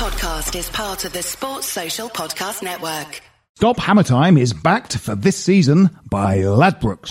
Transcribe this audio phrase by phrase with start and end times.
[0.00, 3.20] podcast is part of the Sports Social Podcast Network.
[3.56, 7.10] Stop Hammer Time is backed for this season by Ladbrokes.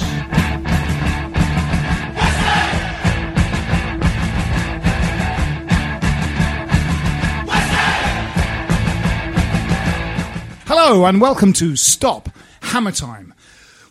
[10.65, 12.29] Hello and welcome to Stop
[12.61, 13.35] Hammer Time.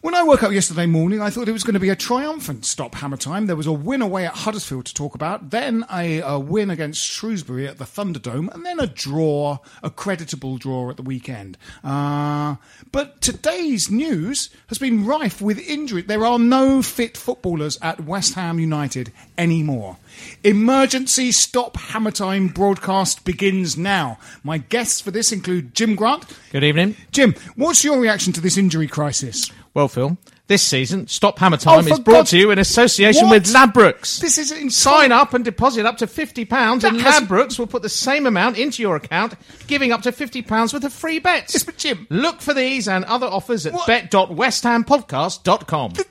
[0.01, 2.65] When I woke up yesterday morning, I thought it was going to be a triumphant
[2.65, 3.47] stop hammer time.
[3.47, 7.05] There was a win away at Huddersfield to talk about, then a, a win against
[7.05, 11.59] Shrewsbury at the Thunderdome, and then a draw, a creditable draw at the weekend.
[11.83, 12.57] Uh,
[12.93, 16.03] but today's news has been rife with injury.
[16.03, 19.97] There are no fit footballers at West Ham United anymore.
[20.45, 24.21] Emergency Stop Hammer Time broadcast begins now.
[24.45, 26.25] My guests for this include Jim Grant.
[26.53, 26.95] Good evening.
[27.11, 29.51] Jim, what's your reaction to this injury crisis?
[29.75, 30.17] Well, Phil,
[30.49, 33.43] this season, Stop Hammer Time Oh, is brought God- to you in association What?
[33.45, 34.19] with Ladbrokes.
[34.21, 34.71] This is insane.
[34.71, 38.27] Sign up and deposit up to £50 and That has- Ladbrokes will put the same
[38.27, 39.35] amount into your account,
[39.67, 41.55] giving up to £50 worth of free bets.
[41.55, 45.93] Yes, but Jim- Look for these and other offers at bet.westhampodcast.com.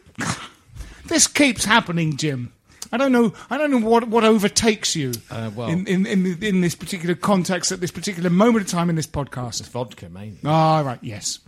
[1.07, 2.51] This keeps happening, Jim.
[2.91, 3.31] I don't know.
[3.49, 7.15] I don't know what, what overtakes you Uh, well- in, in, in, in this particular
[7.15, 9.61] context at this particular moment of time in this podcast.
[9.61, 10.33] It's Vodka, mate.
[10.45, 11.39] Ah, right, yes.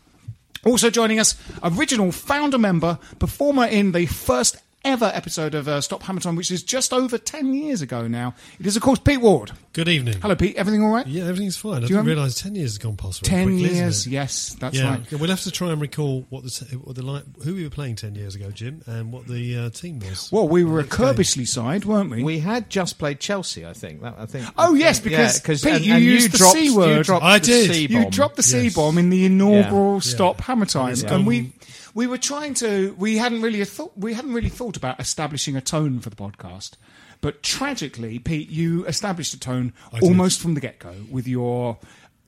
[0.65, 6.03] Also joining us, original founder member, performer in the first ever episode of uh, Stop
[6.03, 8.33] Hammer Time, which is just over 10 years ago now.
[8.59, 9.51] It is, of course, Pete Ward.
[9.73, 10.15] Good evening.
[10.21, 10.55] Hello, Pete.
[10.55, 11.05] Everything all right?
[11.05, 11.75] Yeah, everything's fine.
[11.77, 13.25] I you didn't realise ten years has gone past.
[13.25, 14.09] very 10 quickly, isn't years, it?
[14.09, 15.01] yes, that's yeah, right.
[15.01, 17.63] Okay, we'll have to try and recall what the t- what the li- who we
[17.63, 20.31] were playing ten years ago, Jim, and what the uh, team was.
[20.31, 20.97] Well, we were a Next
[21.35, 21.45] game.
[21.45, 22.23] Side, weren't we?
[22.23, 24.01] We had just played Chelsea, I think.
[24.01, 24.47] That, I think.
[24.57, 26.75] Oh, I yes, think- because, yeah, 'cause- Pete, and- you and used the dropped, C
[26.75, 27.09] word.
[27.09, 27.71] I did.
[27.73, 28.09] C You bomb.
[28.09, 29.99] dropped the C bomb in the inaugural Yeah.
[29.99, 31.53] Stop Hammer Time, and we gone-
[31.99, 32.95] we were trying to.
[32.97, 33.91] We hadn't really thought.
[33.97, 36.71] We hadn't really thought about establishing a tone for the podcast,
[37.19, 41.77] but tragically, Pete, you established a tone I almost from the get go with your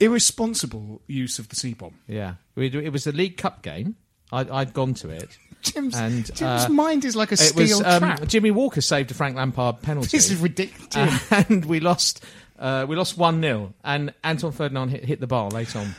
[0.02, 1.96] irresponsible use of the C bomb.
[2.08, 2.34] Yeah.
[2.56, 3.96] We- It was the League Cup game.
[4.34, 5.38] I'd, I'd gone to it.
[5.62, 8.28] Jim's, And, Jim's uh, mind is like a It steel was um, trap.
[8.28, 10.18] Jimmy Walker saved a Frank Lampard penalty.
[10.18, 11.32] This is ridiculous.
[11.50, 12.24] And we lost.
[12.58, 15.96] Uh, we lost one 0 and Anton Ferdinand hit, hit the bar late on.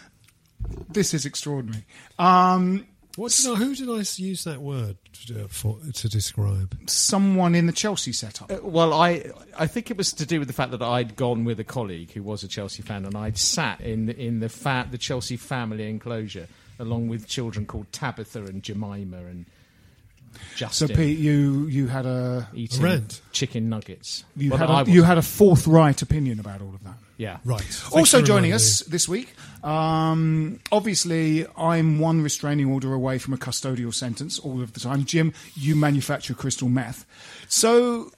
[0.88, 1.84] this is extraordinary.
[2.18, 2.86] Um,
[3.16, 4.96] What did I, who did I s- use that word
[5.26, 6.78] to, uh, for, to describe?
[6.88, 8.50] someone in the Chelsea setup.
[8.50, 11.44] Uh, well, I I think it was to do with the fact that I'd gone
[11.44, 14.88] with a colleague who was a Chelsea fan, and I'd sat in in the fa-
[14.90, 19.44] the Chelsea family enclosure along with children called Tabitha and Jemima and
[20.56, 20.88] Justin.
[20.88, 23.20] so, Pete, you you had a eating Rent.
[23.32, 24.24] chicken nuggets.
[24.34, 26.94] you Well, had I a, you had a forthright opinion about all of that.
[27.22, 27.60] Yeah Right.
[27.62, 28.90] Thanks also joining us me.
[28.90, 34.72] this week, um, obviously, I'm one restraining order away from a custodial sentence all of
[34.72, 35.04] the time.
[35.04, 37.06] Jim, you manufacture crystal meth.
[37.48, 38.10] So,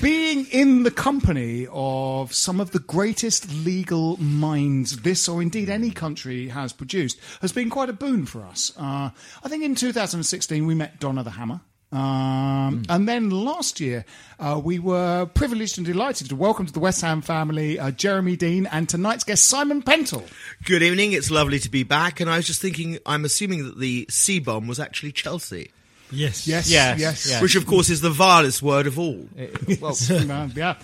[0.00, 5.90] being in the company of some of the greatest legal minds this or indeed any
[5.90, 8.72] country has produced has been quite a boon for us.
[8.76, 9.10] Uh,
[9.44, 11.60] I think in 2016 we met Donna the Hammer.
[11.90, 14.04] Um, And then last year,
[14.38, 18.36] uh, we were privileged and delighted to welcome to the West Ham family uh, Jeremy
[18.36, 20.26] Dean and tonight's guest Simon Pentle.
[20.64, 21.12] Good evening.
[21.12, 22.20] It's lovely to be back.
[22.20, 25.70] And I was just thinking, I'm assuming that the C bomb was actually Chelsea,
[26.10, 26.46] Yes.
[26.48, 27.42] Yes, Yes, yes, yes.
[27.42, 29.26] which of course is the vilest word of all.
[29.36, 29.94] It- well,
[30.54, 30.76] yeah.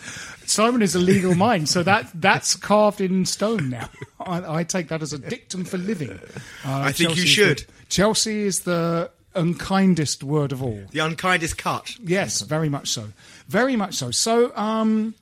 [0.47, 3.89] Simon is a legal mind, so that that's carved in stone now.
[4.21, 6.11] I, I take that as a dictum for living.
[6.11, 6.19] Uh,
[6.67, 7.59] I think you Chelsea is should.
[7.61, 10.83] the- Chelsea is the unkindest word of all.
[10.91, 11.97] The unkindest cut.
[12.01, 13.09] Yes, very much so.
[13.49, 14.11] Very much so.
[14.11, 15.15] So, um,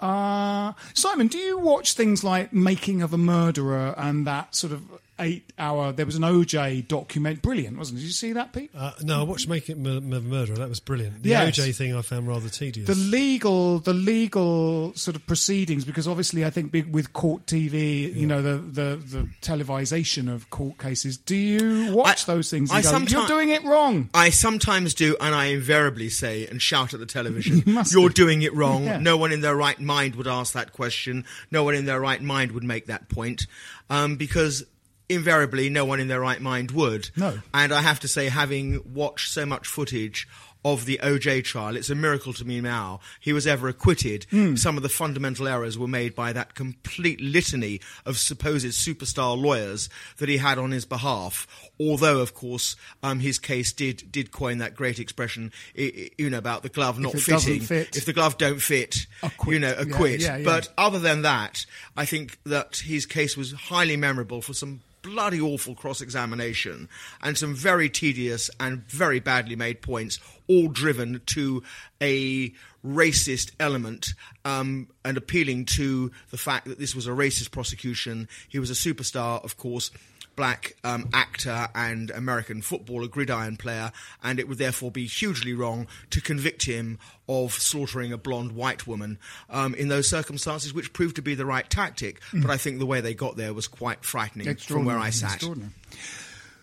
[0.00, 4.82] uh, Simon, do you watch things like Making of a Murderer and that sort of
[5.20, 5.92] eight hour?
[5.92, 8.02] There was an OJ document, brilliant, wasn't it?
[8.02, 8.70] Did you see that, Pete?
[8.76, 10.54] Uh, no, I watched Make It Mur- Mur- Murder.
[10.54, 11.22] That was brilliant.
[11.22, 11.58] The Yes.
[11.58, 12.86] OJ thing I found rather tedious.
[12.86, 18.26] The legal, the legal sort of proceedings, because obviously, I think with court TV, you
[18.26, 21.16] know, the, the the televisation of court cases.
[21.16, 22.70] Do you watch I- those things?
[22.70, 24.10] I And go, someti- You're doing it wrong.
[24.14, 28.08] I sometimes do, and I invariably say and shout at the television, You must You're
[28.08, 28.14] do.
[28.24, 28.84] doing it wrong.
[28.84, 28.98] Yeah.
[28.98, 31.24] No one in their right mind would ask that question.
[31.50, 33.46] No one in their right mind would make that point.
[33.90, 34.64] Um, because
[35.08, 37.10] invariably, no one in their right mind would.
[37.16, 37.38] No.
[37.54, 40.28] And I have to say, having watched so much footage
[40.64, 44.26] of the OJ trial, it's a miracle to me now he was ever acquitted.
[44.30, 44.56] Hmm.
[44.56, 49.88] Some of the fundamental errors were made by that complete litany of supposed superstar lawyers
[50.16, 51.46] that he had on his behalf.
[51.80, 52.74] Although, of course,
[53.04, 57.14] um, his case did did coin that great expression, you know, about the glove not
[57.14, 57.60] it fitting.
[57.60, 57.96] fit.
[57.96, 59.54] If the glove don't fit, Acquit.
[59.54, 60.20] you know, Yeah, acquit.
[60.20, 60.44] yeah, yeah.
[60.44, 61.64] But other than that,
[61.96, 66.88] I think that his case was highly memorable for some bloody awful cross examination
[67.22, 70.18] and some very tedious and very badly made points,
[70.48, 71.62] all driven to
[72.02, 72.52] a
[72.84, 74.14] racist element
[74.44, 78.28] um, and appealing to the fact that this was a racist prosecution.
[78.48, 79.90] He was a superstar, of course.
[80.38, 83.90] Black um, actor and American footballer, gridiron player,
[84.22, 88.86] and it would therefore be hugely wrong to convict him of slaughtering a blonde white
[88.86, 89.18] woman
[89.50, 92.20] um, in those circumstances, which proved to be the right tactic.
[92.42, 95.40] But I think the way they got there was quite frightening from where I sat.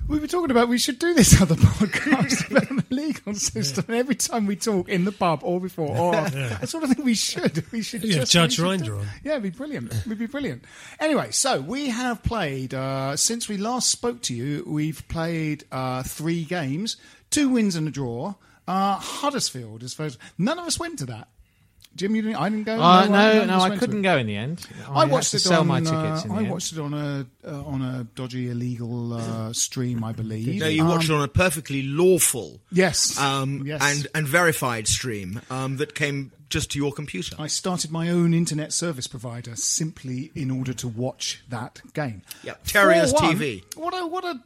[0.08, 3.86] We were talking about we should do this other podcast about the legal system.
[3.88, 6.92] And every time we talk in the pub or before or after, I sort of
[6.92, 7.64] think we should.
[7.72, 9.08] We should Yeah, just Judge we should Rinder do- on.
[9.24, 9.92] Yeah, it'd be brilliant.
[10.06, 10.64] It'd be brilliant.
[11.00, 14.64] Anyway, so we have played uh, since we last spoke to you.
[14.68, 16.98] We've played uh, three games,
[17.32, 18.36] two wins and a draw.
[18.68, 21.30] Uh, Huddersfield, far as none of us went to that.
[21.96, 22.36] Jim, you didn't.
[22.38, 22.74] I didn't go.
[22.76, 24.68] Uh, one- no, none no, us I couldn't go in the end.
[24.90, 25.68] I had watched to it sell on.
[25.68, 26.24] my uh, tickets.
[26.26, 26.50] in the I end.
[26.52, 30.60] watched it on a uh, on a dodgy illegal uh, stream, I believe.
[30.60, 33.18] No, you watched it on a perfectly lawful Yes.
[33.18, 33.82] um, Yes.
[33.82, 37.36] and, and verified stream um, that came just to your computer.
[37.40, 42.22] I started my own internet service provider simply in order to watch that game.
[42.44, 43.64] Yep, Terriers TV.
[43.78, 44.40] What a what a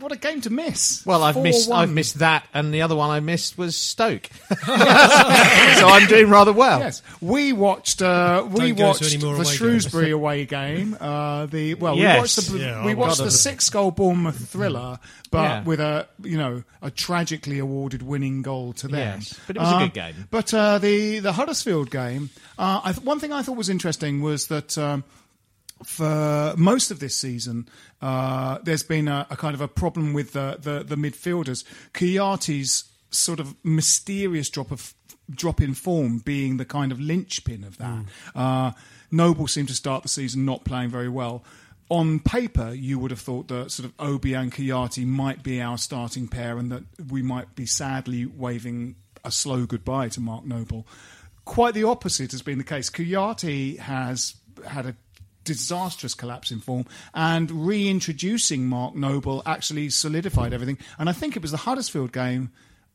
[0.00, 1.04] what a game to miss.
[1.06, 1.68] Well, I've missed.
[1.70, 1.74] 4-1.
[1.76, 4.28] I've missed that, and the other one I missed was Stoke.
[4.64, 6.80] so I'm doing rather well.
[6.80, 8.02] Yes, we watched.
[8.02, 10.96] Uh, we Don't watched the away Shrewsbury away game.
[11.00, 12.14] Uh, the well, Yes.
[12.16, 14.98] we watched the Yeah, we watched watched the six goal Bournemouth thriller,
[15.30, 15.62] but Yeah.
[15.64, 19.20] with a you know a tragically awarded winning goal to them.
[19.20, 20.28] Yes, but it was a Uh, good game.
[20.30, 24.22] But uh, the the Huddersfield game, uh, I th- one thing I thought was interesting
[24.22, 24.76] was that.
[24.78, 25.04] Um,
[25.84, 27.68] for most of this season,
[28.02, 31.64] uh, there's been a, a kind of a problem with the, the, the midfielders.
[31.92, 34.94] Kouyaté's sort of mysterious drop of
[35.30, 38.04] drop in form being the kind of linchpin of that.
[38.34, 38.72] Uh,
[39.10, 41.44] Noble seemed to start the season not playing very well.
[41.90, 45.78] On paper, you would have thought that sort of Obi and Kouyaté might be our
[45.78, 50.86] starting pair, and that we might be sadly waving a slow goodbye to Mark Noble.
[51.46, 52.90] Quite the opposite has been the case.
[52.90, 54.34] Kouyaté has
[54.66, 54.96] had a
[55.54, 60.78] disastrous collapse in form, and reintroducing Mark Noble actually solidified everything.
[60.98, 62.50] And I think it was the Huddersfield game.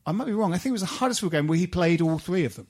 [0.06, 0.52] I might be wrong.
[0.54, 2.66] I think it was the Huddersfield game where he played all three of them.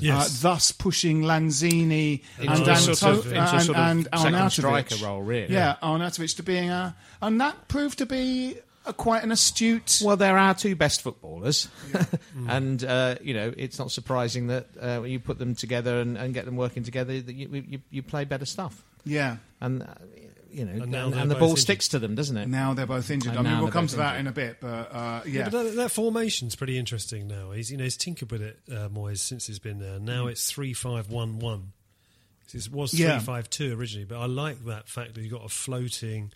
[0.00, 0.44] Yes.
[0.44, 3.84] Uh, thus pushing Lanzini Into and a Anto- sort of- into a and, sort of
[3.84, 4.50] and second Arnautovic.
[4.52, 5.52] striker role, really.
[5.52, 10.00] Yeah, Arnautovic to being a, and that proved to be a, quite an astute.
[10.04, 11.68] Well, they're our two best footballers,
[12.48, 16.16] and uh, you know it's not surprising that uh, when you put them together and,
[16.16, 18.82] and get them working together, that you, you, you play better stuff.
[19.04, 19.36] yeah.
[19.60, 19.86] And uh,
[20.50, 21.62] you know, And and, and the ball injured.
[21.62, 22.46] sticks to them, doesn't it?
[22.48, 23.34] Now they're both injured.
[23.34, 24.20] And I mean, we'll come to that injured.
[24.20, 25.32] in a bit, but uh, yeah.
[25.40, 27.50] Yeah, but that, that formation's pretty interesting now.
[27.50, 29.98] He's you know he's tinkered with it, uh, Moyes, since he's been there.
[29.98, 31.72] Now it's three five one one.
[32.52, 33.18] It was three Yeah.
[33.18, 36.30] five two originally, but I like that fact that you've got a floating,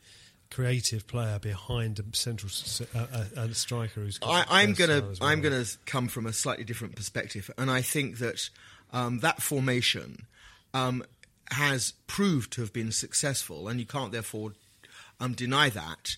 [0.50, 2.50] creative player behind a central
[2.94, 4.18] uh, uh, a striker who's.
[4.18, 5.16] got I, I'm gonna well.
[5.20, 8.48] I'm gonna come from a slightly different perspective, and I think that
[8.92, 10.26] um, that formation
[10.74, 11.04] um,
[11.50, 14.52] has proved to have been successful, and you can't therefore
[15.20, 16.16] um, deny that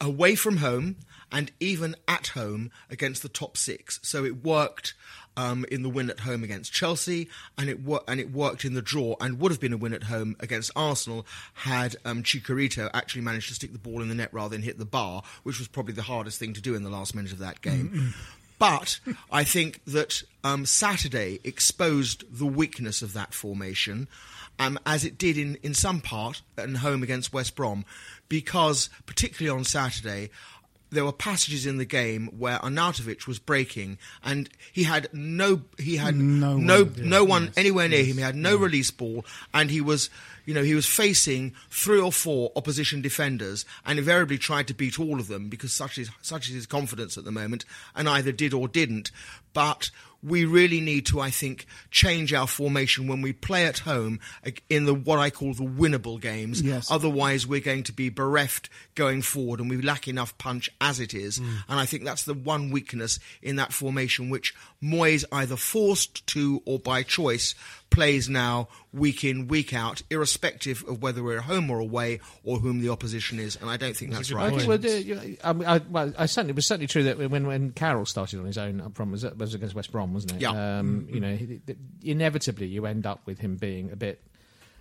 [0.00, 0.96] away from home
[1.32, 4.00] and even at home against the top six.
[4.02, 4.94] So it worked.
[5.40, 8.74] Um, in the win at home against Chelsea, and it wor- and it worked in
[8.74, 12.90] the draw, and would have been a win at home against Arsenal had um, Chicharito
[12.92, 15.58] actually managed to stick the ball in the net rather than hit the bar, which
[15.58, 18.12] was probably the hardest thing to do in the last minute of that game.
[18.58, 19.00] But
[19.32, 24.06] I think that um, Saturday exposed the weakness of that formation,
[24.58, 27.86] um, as it did in, in some part at home against West Brom,
[28.28, 30.28] because particularly on Saturday,
[30.90, 35.96] there were passages in the game where Arnautovic was breaking, and he had no he
[35.96, 38.16] had No no one, no one anywhere near him.
[38.16, 40.10] He had no release ball, and he was
[40.44, 44.98] you know he was facing three or four opposition defenders, and invariably tried to beat
[44.98, 48.32] all of them because such is such is his confidence at the moment, and either
[48.32, 49.10] did or didn't.
[49.52, 49.90] But
[50.22, 54.20] we really need to, I think, change our formation when we play at home
[54.68, 56.60] in the what I call the winnable games.
[56.60, 56.90] Yes.
[56.90, 61.14] Otherwise, we're going to be bereft going forward, and we lack enough punch as it
[61.14, 61.38] is.
[61.38, 61.48] Mm.
[61.68, 66.62] And I think that's the one weakness in that formation, which Moyes either forced to
[66.64, 67.54] or by choice
[67.90, 72.58] plays now week in week out, irrespective of whether we're at home or away or
[72.58, 73.56] whom the opposition is.
[73.56, 74.46] And I don't think that's good right.
[74.46, 74.66] I point.
[74.68, 77.72] well, you- I, mean, I, well, I certainly it was certainly true that when when
[77.72, 80.40] Carroll started on his own up front was it was against West Brom, wasn't it?
[80.40, 80.78] Yeah.
[80.78, 84.22] Um, you know, he- he- inevitably you end up with him being a bit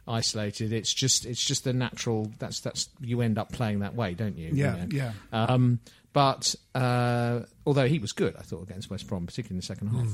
[0.08, 0.74] isolated.
[0.74, 2.32] It's just it's just the natural.
[2.40, 4.52] That's that's you end up playing that way, don't you?
[4.54, 4.88] Yeah, You know?
[4.92, 5.12] yeah.
[5.46, 5.80] Um,
[6.14, 9.90] but uh, although he was good, I thought against West Brom, particularly in the second
[9.90, 10.08] half.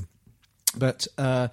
[0.78, 1.48] But uh,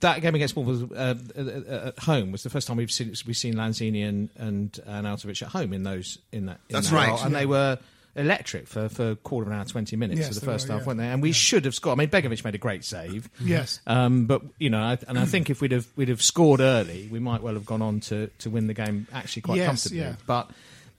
[0.00, 3.36] that game against Bournemouth uh, uh, at home was the first time we've seen we've
[3.36, 6.60] seen Lanzini and and, and Arnautovic at home in those in that.
[6.68, 7.18] in That's that right, role.
[7.20, 7.38] and yeah.
[7.38, 7.78] they were
[8.18, 10.72] electric for, for a quarter of an hour, 20 minutes Yes, of the first were,
[10.72, 10.86] half, yeah.
[10.86, 11.06] weren't they?
[11.06, 11.98] And we should have scored.
[11.98, 13.28] I mean, Begovic made a great save.
[13.40, 13.78] Yes.
[13.86, 17.08] Um, but you know, I, and I think if we'd have we'd have scored early,
[17.12, 19.98] we might well have gone on to, to win the game actually quite Yes, comfortably.
[19.98, 20.14] yeah.
[20.26, 20.50] But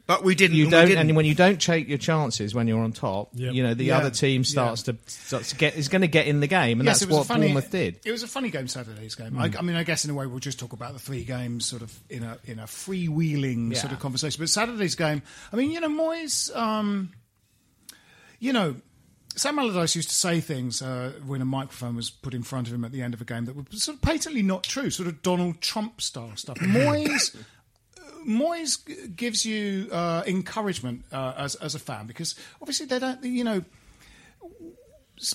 [0.07, 0.55] But we didn't.
[0.55, 1.07] you we don't, didn't.
[1.09, 3.53] and when you don't take your chances when you're on top, Yep.
[3.53, 6.27] you know the Yeah, other team starts to starts to get is going to get
[6.27, 7.99] in the game, and yes, that's what funny, Bournemouth did.
[8.05, 9.31] It was a funny game Saturday's game.
[9.33, 9.41] Hmm.
[9.41, 11.65] I, I mean, I guess in a way we'll just talk about the three games
[11.65, 13.79] sort of in a in a freewheeling Yeah.
[13.79, 14.41] sort of conversation.
[14.41, 15.21] But Saturday's game,
[15.51, 17.11] I mean, you know, Moyes, um,
[18.39, 18.75] you know.
[19.35, 22.73] Sam Allardyce used to say things uh, when a microphone was put in front of
[22.73, 25.07] him at the end of a game that were sort of patently not true, sort
[25.07, 26.57] of Donald Trump style stuff.
[26.61, 27.35] Moyes
[28.25, 28.77] Moyes
[29.15, 33.63] gives you uh, encouragement uh, as as a fan because obviously they don't, you know,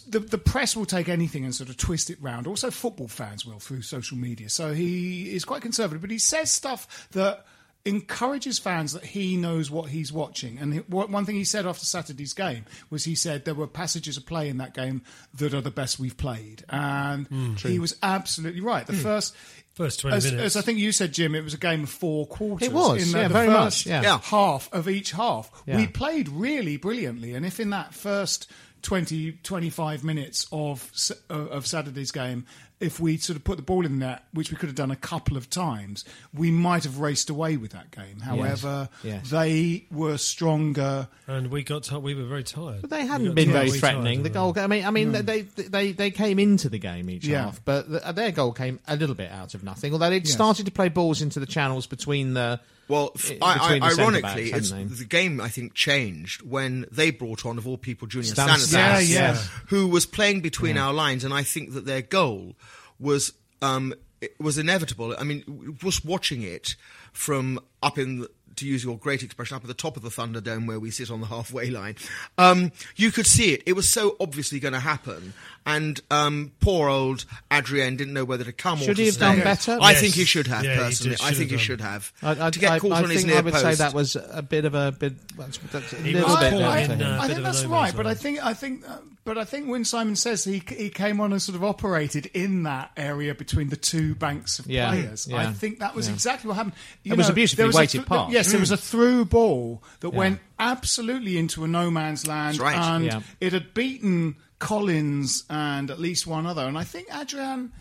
[0.07, 2.47] the the press will take anything and sort of twist it round.
[2.47, 4.49] Also, football fans will through social media.
[4.49, 7.45] So he is quite conservative, but he says stuff that
[7.85, 10.59] encourages fans that he knows what he's watching.
[10.59, 14.17] And he, one thing he said after Saturday's game was he said there were passages
[14.17, 15.03] of play in that game
[15.35, 18.87] that are the best we've played, and hmm, he was absolutely right.
[18.87, 19.03] The hmm.
[19.03, 19.37] first.
[19.75, 20.45] First 20 as, minutes.
[20.45, 22.69] as I think you said, Jim, it was a game of four quarters.
[22.69, 24.03] It was, in the, yeah, the very first much, yeah.
[24.03, 24.19] Yeah.
[24.19, 25.51] half of each half.
[25.65, 25.79] Yeah.
[25.79, 28.51] We played really brilliantly, and if in that first
[28.83, 30.91] 20, 25 minutes of
[31.31, 32.45] uh, of Saturday's game,
[32.81, 34.91] if we sort of put the ball in the net, which we could have done
[34.91, 38.19] a couple of times, we might have raced away with that game.
[38.21, 39.31] However, Yes.
[39.31, 41.07] they were stronger.
[41.29, 42.81] and we got ti we were very tired.
[42.81, 44.19] But they hadn't got been very threatening.
[44.19, 44.55] tired, The goal.
[44.59, 47.45] I mean, I mean, they, they they came into the game each Yeah.
[47.45, 49.93] half, but the, their goal came a little bit out of nothing.
[49.93, 50.33] Although they'd Yes.
[50.35, 52.59] started to play balls into the channels between the.
[52.89, 56.87] Well, f- i- I, I, between ironically, centre-backs, it's, the game I think changed when
[56.91, 58.71] they brought on, of all people, Junior Stanislas.
[58.71, 59.39] Stanislas, Yeah, yeah.
[59.69, 62.55] who was playing between our lines, and I think that their goal
[62.99, 65.15] was um, it was inevitable.
[65.19, 66.77] I mean, just watching it
[67.13, 68.21] from up in.
[68.21, 70.91] The, to use your great expression, up at the top of the Thunderdome where we
[70.91, 71.97] sit on the halfway line,
[72.37, 73.63] um, you could see it.
[73.65, 75.33] It was so obviously going to happen,
[75.67, 79.15] and um, poor old Adrian didn't know whether to come or Should to he have
[79.15, 79.27] stay.
[79.37, 79.79] done better?
[79.81, 80.01] I Yes.
[80.01, 81.17] think he should have Yeah, he did- personally.
[81.23, 82.13] I should think he should have.
[82.23, 83.95] I, I, to get I, caught I on his think near I would say that
[83.95, 85.15] was a bit of a bit.
[85.37, 87.19] That's, that's a He little was bit caught down in, uh.
[87.21, 89.45] I bit think of a that's right, but I think I think, uh, but I
[89.45, 93.35] think when Simon says he he came on and sort of operated in that area
[93.35, 96.15] between the two banks of Yeah, players, yeah, I think that was yeah.
[96.15, 96.75] exactly what happened.
[97.05, 98.33] You It was know, a beautifully was weighted th- pass.
[98.33, 100.19] Yes, there was a through ball that Yeah.
[100.19, 102.77] went absolutely into a no man's land, That's right.
[102.77, 103.21] and Yeah.
[103.41, 107.73] it had beaten Collins and at least one other, and I think Adrian.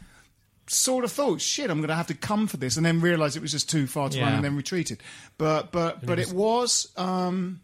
[0.68, 3.36] Sort of thought, shit, I'm going to have to come for this, and then realised
[3.36, 5.04] it was just too far to run, and then retreated.
[5.38, 7.60] But but but it was um,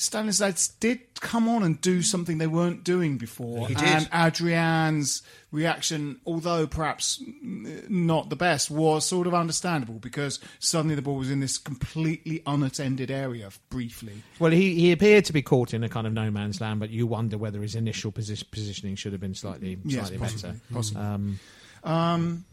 [0.00, 3.66] Stanislas did come on and do something they weren't doing before.
[3.66, 3.84] He did.
[3.84, 10.94] And Adrian's reaction, although perhaps mm, not the best, was sort of understandable because suddenly
[10.94, 14.22] the ball was in this completely unattended area briefly.
[14.38, 16.90] Well, he, he appeared to be caught in a kind of no man's land, but
[16.90, 20.60] you wonder whether his initial posi- positioning should have been slightly Yes, slightly possibly, better.
[20.72, 21.02] possibly.
[21.02, 21.38] Um,
[21.82, 22.44] Um,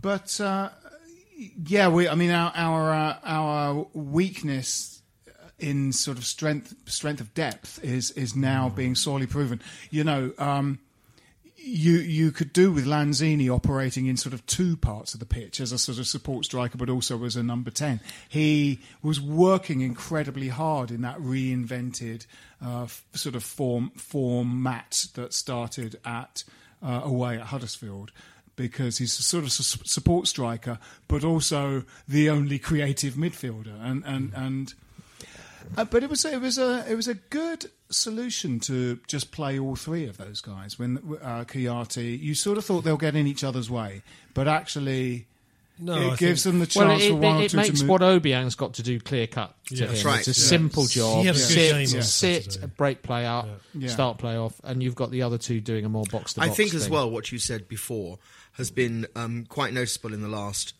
[0.00, 0.68] but uh,
[1.66, 2.08] yeah, we.
[2.08, 4.93] I mean, our our uh, our weakness
[5.64, 9.60] in sort of strength strength of depth is is now being sorely proven.
[9.90, 10.32] You know.
[10.38, 10.78] Um,
[11.66, 15.60] you you could do with Lanzini operating in sort of two parts of the pitch
[15.60, 18.00] as a sort of support striker, but also as a number ten.
[18.28, 22.26] He was working incredibly hard in that reinvented
[22.62, 26.44] uh, f- sort of form format that started at
[26.82, 28.12] uh, away at Huddersfield.
[28.56, 30.78] Because he's a sort of su- support striker,
[31.08, 34.74] but also the only creative midfielder, and and and
[35.76, 39.58] uh, but it was it was a it was a good solution to just play
[39.58, 40.78] all three of those guys.
[40.78, 44.02] When uh, Kouyaté, you sort of thought they'll get in each other's way,
[44.34, 45.26] but actually,
[45.78, 47.50] No, it I gives think- them the chance well, it, for one it, or it
[47.50, 49.88] two makes to what Obiang's got to do clear cut to Yeah, him.
[49.92, 50.18] that's right.
[50.26, 50.46] It's a Yeah.
[50.48, 51.20] simple job.
[51.20, 52.72] He had a good sit, game sit, Saturday.
[52.76, 53.88] break play up, Yeah.
[53.90, 56.44] start play off, and you've got the other two doing a more box to box.
[56.44, 56.56] I box.
[56.56, 58.18] think as well what you said before
[58.52, 60.74] has been um, quite noticeable in the last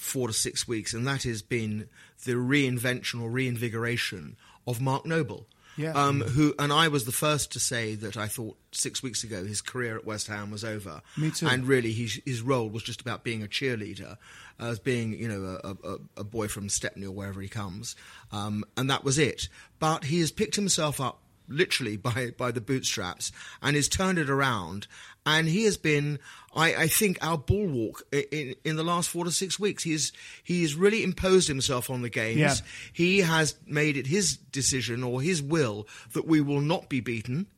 [0.00, 1.88] four to six weeks, and that has been
[2.24, 5.46] the reinvention or reinvigoration of Mark Noble.
[5.76, 5.92] Yeah.
[5.92, 9.44] Um, who and I was the first to say that I thought six weeks ago
[9.44, 11.00] his career at West Ham was over.
[11.16, 11.46] Me too.
[11.46, 14.16] And really, his his role was just about being a cheerleader,
[14.58, 17.94] as being you know a, a, a boy from Stepney or wherever he comes,
[18.32, 19.48] um, and that was it.
[19.78, 24.30] But he has picked himself up literally by, by the bootstraps and has turned it
[24.30, 24.86] around.
[25.26, 26.18] And he has been,
[26.56, 29.82] I, I think, our bulwark i- in, in the last four to six weeks.
[29.82, 32.38] He's he's really imposed himself on the games.
[32.38, 32.54] Yeah.
[32.94, 37.48] He has made it his decision or his will that we will not be beaten.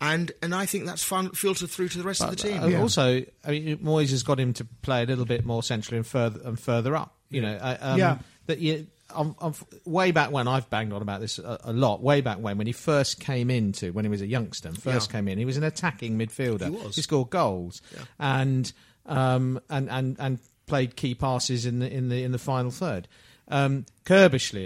[0.00, 2.62] And and I think that's fun, filtered through to the rest of the team.
[2.62, 5.96] Uh, Also, I mean, Moyes has got him to play a little bit more centrally
[5.96, 7.16] and further and further up.
[7.30, 8.18] You know, I- um, Yeah.
[8.46, 12.02] That you, um, um, way back when I've banged on about this a, a lot.
[12.02, 15.10] Way back when, when he first came into, when he was a youngster, and first
[15.10, 15.18] Yeah.
[15.18, 16.64] came in, he was an attacking midfielder.
[16.64, 16.96] He was.
[17.02, 17.80] scored goals,
[18.18, 18.70] and
[19.06, 23.08] um, and and and played key passes in the in the in the final third.
[23.50, 23.86] Um,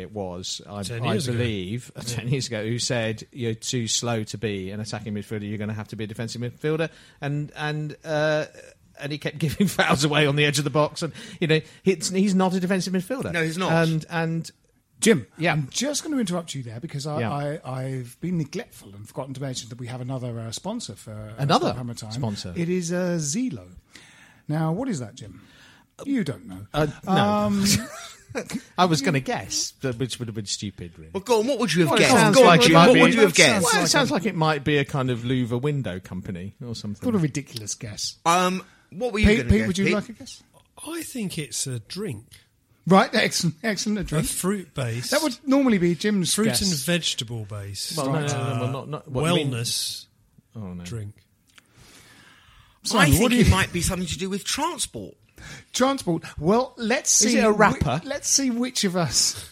[0.02, 1.38] it was, I, I years ago.
[1.38, 5.49] believe, ten years ago, who said you're too slow to be an attacking midfielder.
[5.49, 7.96] You're going to have to be a defensive midfielder, and and.
[8.04, 8.46] Uh,
[9.02, 11.61] and he kept giving fouls away on the edge of the box, and you know
[11.82, 13.32] he's, he's not a defensive midfielder.
[13.32, 13.73] No, he's not.
[13.73, 14.50] And and
[15.00, 15.52] Jim, Yeah.
[15.54, 17.32] I'm just going to interrupt you there because I, Yeah.
[17.32, 21.11] I, I've been neglectful and forgotten to mention that we have another uh, sponsor for
[21.11, 22.12] uh, Another Hammer Time.
[22.12, 22.52] sponsor.
[22.56, 23.66] It is uh, Zeelo.
[24.47, 25.40] Now, what is that, Jim?
[26.04, 26.66] You don't know.
[26.73, 27.64] uh, no, Um,
[28.78, 30.92] I was going to guess, but- which would have been stupid.
[30.97, 31.11] Really.
[31.12, 31.47] Well, go on.
[31.49, 32.12] What would you have Well, guessed?
[32.12, 32.73] sounds Go on, like it Jim.
[32.75, 33.64] might What be- would you have guessed?
[33.73, 37.04] Well, it sounds like it might be a kind of Louver window company or something.
[37.06, 38.16] what a ridiculous guess.
[38.25, 38.64] Um,
[38.99, 39.66] what were you Pete, going to Pete guess?
[39.66, 39.94] would you Pete?
[39.94, 40.42] like a guess?
[40.87, 42.26] I think it's a drink,
[42.87, 44.11] Right, excellent, excellent.
[44.11, 45.11] A a fruit base.
[45.11, 46.62] That would normally be Jim's fruit guess.
[46.62, 47.96] and vegetable base.
[47.96, 50.06] Well, no, no, no, no, well, not- not- what, wellness
[50.56, 50.82] Oh no.
[50.84, 51.14] drink.
[52.84, 55.14] Simon, I what think you it might be something to do with transport.
[55.72, 56.25] Transport.
[56.38, 57.28] Well, let's see.
[57.28, 58.00] Is it a whi- rapper?
[58.04, 59.51] let's see which of us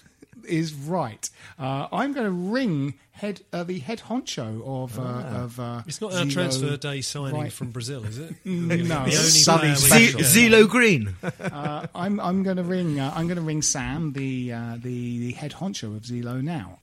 [0.50, 1.28] is right.
[1.58, 5.60] Uh, I'm going to ring head uh, the head honcho of uh, of.
[5.60, 6.30] Uh, It's not our Zeelo.
[6.32, 7.52] transfer day signing Right.
[7.52, 8.34] from Brazil, is it?
[8.44, 8.76] No.
[8.76, 10.20] the only Sunny special.
[10.20, 10.52] can Z- get.
[10.52, 11.14] Zelo Green.
[11.40, 15.18] Uh, I'm I'm going to ring uh, I'm going to ring Sam, the uh, the
[15.18, 16.78] the head honcho of Zeelo now.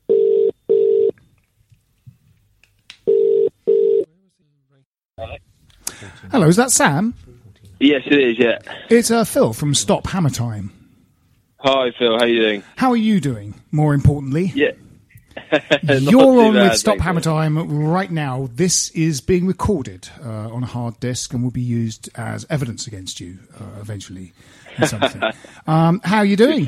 [6.32, 7.14] Hello, is that Sam?
[7.80, 8.40] Yes, it is.
[8.40, 8.60] Yeah.
[8.90, 10.72] It's uh, Phil from Stop Hammer Time.
[11.70, 12.18] Hi, Phil.
[12.18, 12.64] How you doing?
[12.78, 13.54] How are you doing?
[13.74, 14.72] More importantly, Yeah.
[15.84, 17.20] You're on bad, with Stop Hammer.
[17.20, 18.50] Time right now.
[18.56, 22.88] This is being recorded uh, on a hard disk and will be used as evidence
[22.88, 24.32] against you uh, eventually.
[25.68, 26.66] um, how are you doing?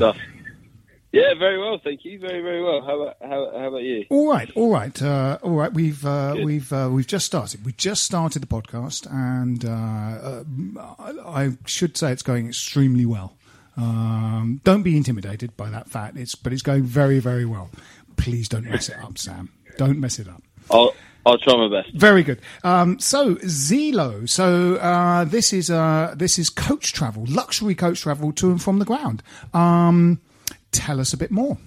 [1.12, 2.20] Yeah, very well, thank you.
[2.20, 2.82] Very, very well.
[2.82, 4.06] How about how, how about you?
[4.10, 5.74] All right, all right, uh, all right.
[5.74, 7.66] We've uh, we've uh, we've just started.
[7.66, 13.34] We just started the podcast, and uh, uh, I should say it's going extremely well.
[13.80, 16.18] Um, don't be intimidated by that fact.
[16.18, 17.70] It's but it's going very very well.
[18.18, 19.50] Please don't mess it up, Sam.
[19.78, 20.44] Don't mess it up.
[20.70, 20.94] I'll
[21.26, 21.94] I'll try my best.
[21.96, 22.42] Very good.
[22.64, 24.26] Um, so Zeelo.
[24.26, 28.80] So uh, this is uh, this is coach travel, luxury coach travel to and from
[28.80, 29.24] the ground.
[29.54, 30.20] Um,
[30.72, 31.58] tell us a bit more.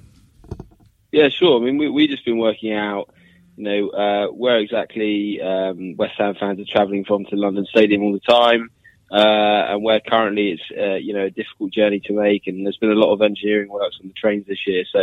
[1.13, 1.61] Yeah, sure.
[1.61, 3.11] I mean, we we just been working out,
[3.57, 8.03] you know, uh, where exactly um, West Ham fans are travelling from to London Stadium
[8.03, 8.71] all the time,
[9.13, 12.47] uh, and where currently it's uh, you know a difficult journey to make.
[12.47, 15.01] And there's been a lot of engineering works on the trains this year, so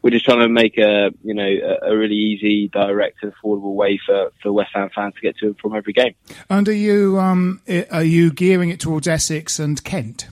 [0.00, 3.74] we're just trying to make a you know a, a really easy, direct, and affordable
[3.74, 6.14] way for for West Ham fans to get to and from every game.
[6.48, 10.28] And are you um, are you gearing it towards Essex and Kent?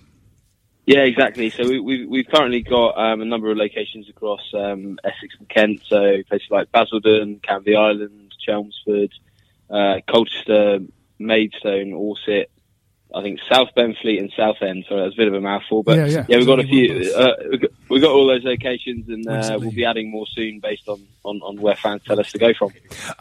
[0.87, 1.51] Yeah, exactly.
[1.51, 5.47] So we, we've, we've currently got um, a number of locations across um, Essex and
[5.47, 5.83] Kent.
[5.87, 9.13] So places like Basildon, Canvey Island, Chelmsford,
[9.69, 10.79] uh, Colchester,
[11.19, 12.51] Maidstone, Orsett.
[13.15, 14.85] I think South Benfleet and Southend.
[14.87, 16.37] So that's a bit of a mouthful, but Yeah, yeah.
[16.37, 17.15] we've got a There's only one few.
[17.15, 20.61] Uh, we've, got, we've got all those locations, and uh, we'll be adding more soon
[20.61, 22.71] based on, on, on where fans tell us to go from.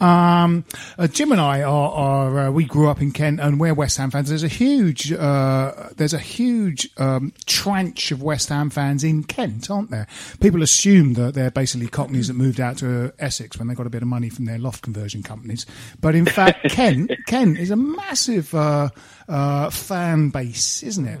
[0.06, 0.66] Um,
[0.98, 3.96] uh, Jim and I are, are uh, we grew up in Kent, and we're West
[3.96, 4.28] Ham fans.
[4.28, 9.70] There's a huge uh, there's a huge um, tranche of West Ham fans in Kent,
[9.70, 10.06] aren't there?
[10.40, 13.90] People assume that they're basically Cockneys that moved out to Essex when they got a
[13.90, 15.64] bit of money from their loft conversion companies.
[15.98, 18.54] But in fact, Kent Kent is a massive
[19.28, 21.20] uh, fan base, isn't it?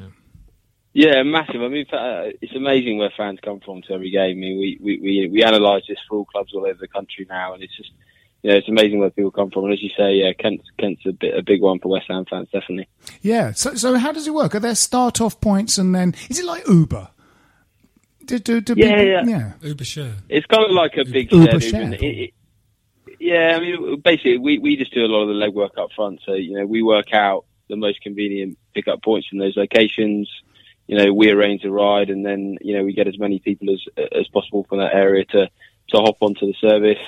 [0.94, 1.62] Yeah, massive.
[1.62, 4.30] I mean, uh, it's amazing where fans come from to every game.
[4.30, 7.26] I mean, we we we, we analyse this for all clubs all over the country
[7.28, 7.90] now, and it's just
[8.42, 9.64] you know it's amazing where people come from.
[9.64, 12.24] And as you say, yeah, Kent's Kent's a bit a big one for West Ham
[12.28, 12.88] fans, definitely.
[13.20, 13.52] Yeah.
[13.52, 14.54] So so how does it work?
[14.54, 17.10] Are there start off points, and then is it like Uber?
[18.24, 19.22] Do, do, do Yeah, people- yeah.
[19.62, 19.68] yeah.
[19.68, 20.14] Uber share.
[20.28, 21.82] It's kind of like a big Uber share.
[21.84, 21.94] Uber.
[21.94, 22.34] It- it-
[23.20, 26.20] yeah, I mean, basically, we, we just do a lot of the legwork up front.
[26.24, 30.30] So, you know, we work out the most convenient pickup points from those locations.
[30.86, 33.70] You know, we arrange the ride, and then you know we get as many people
[33.70, 35.50] as as possible from that area to
[35.88, 36.98] to hop onto the service.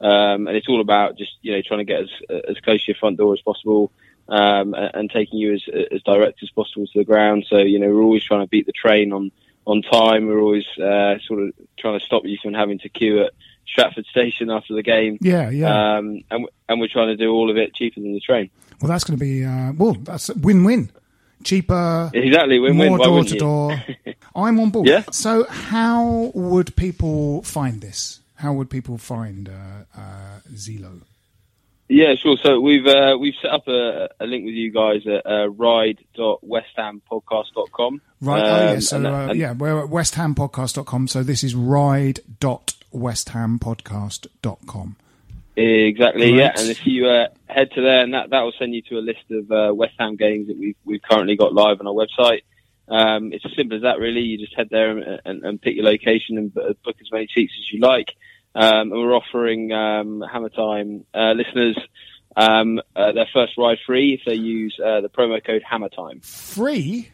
[0.00, 2.10] Um, and it's all about just you know trying to get as
[2.48, 3.92] as close to your front door as possible.
[4.28, 7.46] Um, and, and taking you as as direct as possible to the ground.
[7.48, 9.32] So you know we're always trying to beat the train on
[9.64, 10.26] on time.
[10.26, 13.32] We're always uh, sort of trying to stop you from having to queue at
[13.72, 15.18] Stratford Station after the game.
[15.20, 15.96] Yeah, yeah.
[15.96, 18.50] Um, and and we're trying to do all of it cheaper than the train.
[18.80, 19.94] Well, that's going to be uh, well.
[19.94, 20.90] That's a win-win.
[21.42, 22.88] Cheaper, Exactly, win-win.
[22.88, 23.82] more door to door.
[24.34, 24.86] I'm on board.
[24.86, 25.04] Yeah.
[25.10, 28.20] So, how would people find this?
[28.36, 31.00] How would people find uh, uh, Zeelo?
[31.88, 32.36] Yeah, sure.
[32.42, 38.00] So we've uh, we've set up a, a link with you guys at uh, ride.westhampodcast.com.
[38.20, 38.42] Right.
[38.42, 38.70] oh, yeah.
[38.72, 41.08] Um, So, and uh, and- yeah, we're at westhampodcast.com.
[41.08, 42.64] So this is ride.westhampodcast.com.
[45.56, 46.52] Exactly, yeah.
[46.56, 49.00] And if you uh, head to there, and that that will send you to a
[49.00, 52.42] list of uh, West Ham games that we've we've currently got live on our website.
[52.88, 54.20] Um, it's as simple as that, really.
[54.20, 57.52] You just head there and, and, and pick your location and book as many seats
[57.58, 58.14] as you like.
[58.54, 61.76] Um, and we're offering um, Hammer Time uh, listeners
[62.36, 66.20] um, uh, their first ride free if they use uh, the promo code Hammer Time.
[66.20, 67.10] Free?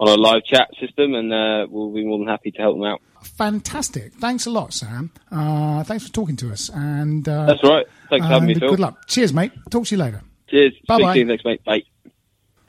[0.00, 2.84] on our live chat system, and uh, we'll be more than happy to help them
[2.84, 3.00] out.
[3.36, 4.14] Fantastic.
[4.14, 5.10] Thanks a lot, Sam.
[5.30, 6.70] Uh, thanks for talking to us.
[6.72, 7.86] And uh, That's all right.
[8.10, 8.68] Thanks for having me, Phil.
[8.70, 9.06] Good luck.
[9.08, 9.52] Cheers, mate.
[9.70, 10.22] Talk to you later.
[10.48, 10.74] Cheers.
[10.86, 11.02] Bye-bye.
[11.02, 11.64] Speak to you next, mate.
[11.64, 11.82] Bye.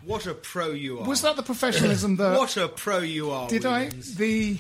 [0.05, 1.07] What a pro you are.
[1.07, 3.47] Was that the professionalism that What a pro you are.
[3.47, 4.57] did I the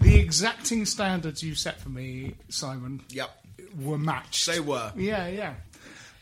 [0.00, 3.30] the exacting standards you set for me, Simon, Yep.
[3.80, 4.46] were matched?
[4.46, 4.92] They were.
[4.96, 5.54] Yeah, yeah.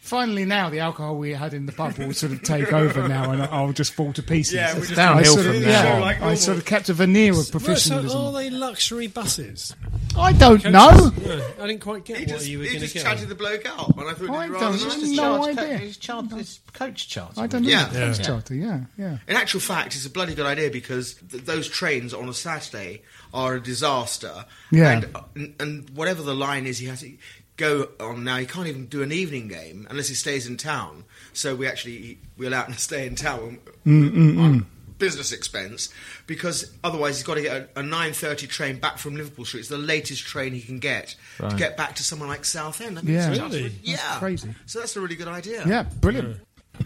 [0.09, 3.31] Finally, now the alcohol we had in the pub will sort of take over now,
[3.31, 4.55] and I'll just fall to pieces.
[4.55, 6.01] Yeah, we're just downhill I sort from of, now yeah, on.
[6.01, 6.35] Like I oh.
[6.35, 8.19] sort of kept a veneer of Right, so professionalism.
[8.19, 9.77] are they luxury buses?
[10.19, 10.73] I don't Coaches?
[10.73, 11.13] know.
[11.23, 13.03] Yeah, I didn't quite get He what just, you were he going to just get.
[13.05, 15.03] chatted the bloke out, and I thought I it was don't rather know.
[15.03, 15.17] nice.
[15.17, 15.87] No Charge- idea.
[15.87, 17.41] It's charge- it's coach charter.
[17.41, 17.69] I don't know.
[17.69, 17.85] Yeah.
[17.89, 18.25] Coach Yeah.
[18.25, 19.19] charter, yeah, yeah.
[19.29, 23.03] In actual fact, it's a bloody good idea because th- those trains on a Saturday
[23.35, 24.47] are a disaster.
[24.73, 24.91] Yeah.
[24.93, 27.13] And, and, and whatever the line is, he has to
[27.59, 28.39] go on now.
[28.39, 31.05] He can't even do an evening game unless he stays in town.
[31.35, 34.67] So we actually we allow him to stay in town on
[34.99, 35.93] business expense
[36.27, 39.61] because otherwise he's got to get a, a nine thirty train back from Liverpool Street.
[39.61, 42.99] It's the latest train he can get to get back to somewhere like Southend.
[42.99, 43.29] I mean, Yeah.
[43.31, 43.69] Really?
[43.69, 44.55] just- That's yeah, crazy.
[44.67, 45.65] So that's a really good idea.
[45.67, 46.41] Yeah, brilliant.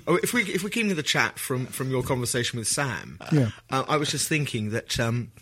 [0.07, 3.19] Oh, if we if we keep in the chat from from your conversation with Sam,
[3.31, 3.51] Yeah.
[3.71, 5.33] uh, I was just thinking that, um,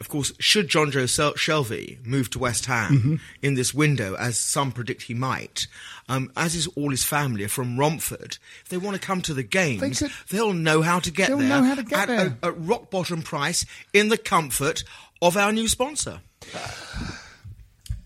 [0.00, 3.14] of course, should Jonjo Sel- Shelvey move to West Ham Mm-hmm.
[3.42, 5.66] in this window, as some predict he might,
[6.08, 9.34] um, as is all his family are from Romford, if they want to come to
[9.34, 12.06] the games, could- they'll know how to get They'll there know how to get at
[12.08, 12.36] there.
[12.42, 14.84] A, a rock bottom price in the comfort
[15.20, 16.20] of our new sponsor.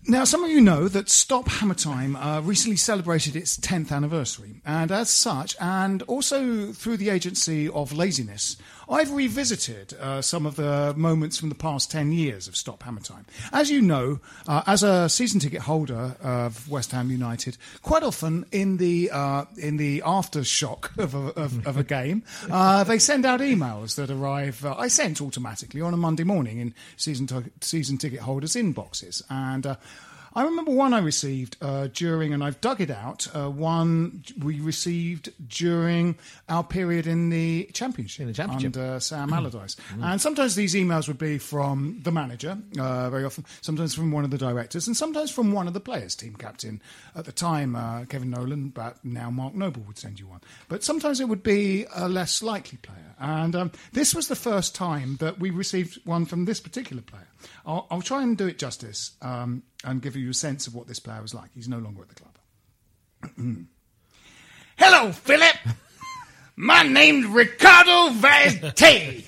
[0.05, 4.61] Now, some of you know that Stop Hammer Time uh, recently celebrated its 10th anniversary.
[4.65, 8.57] And as such, and also through the agency of laziness,
[8.89, 12.99] I've revisited uh, some of the moments from the past 10 years of Stop Hammer
[13.01, 13.25] Time.
[13.51, 18.45] As you know, uh, as a season ticket holder of West Ham United, quite often
[18.51, 23.25] in the, uh, in the aftershock of a, of, of a game, uh, they send
[23.25, 27.51] out emails that arrive, uh, I sent automatically on a Monday morning in season, to-
[27.61, 29.21] season ticket holders' inboxes.
[29.29, 29.75] And uh,
[30.35, 33.27] I remember one I received uh, during, and I've dug it out.
[33.35, 36.15] Uh, one we received during
[36.49, 38.75] our period in the championship, In the championship.
[38.75, 39.75] under Sam Allardyce.
[40.01, 43.45] And sometimes these emails would be from the manager, uh, very often.
[43.61, 46.15] Sometimes from one of the directors, and sometimes from one of the players.
[46.15, 46.81] Team captain
[47.15, 50.41] at the time, uh, Kevin Nolan, but now Mark Noble would send you one.
[50.67, 53.15] But sometimes it would be a less likely player.
[53.19, 57.27] And um, this was the first time that we received one from this particular player.
[57.65, 60.87] I'll, I'll try and do it justice um, and give you a sense of what
[60.87, 61.49] this player was like.
[61.53, 62.37] He's no longer at the club.
[64.77, 65.55] Hello, Philip.
[66.55, 69.23] My name's Ricardo Vaz Tê.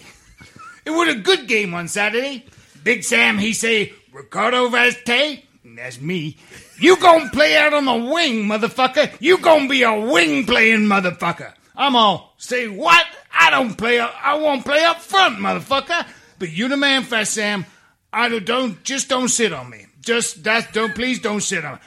[0.86, 2.46] It was a good game on Saturday.
[2.84, 5.44] Big Sam, he say, Ricardo Vaz Tê,
[5.76, 6.38] that's me.
[6.80, 9.16] You gonna play out on the wing, motherfucker.
[9.20, 11.54] You gonna be a wing playing motherfucker.
[11.76, 13.06] I'm all, say what?
[13.34, 16.06] I don't play up, I won't play up front, motherfucker.
[16.38, 17.66] But you the man, Fast Sam.
[18.14, 19.85] I don't, just don't sit on me.
[20.06, 21.80] Just, that, don't, please don't sit on.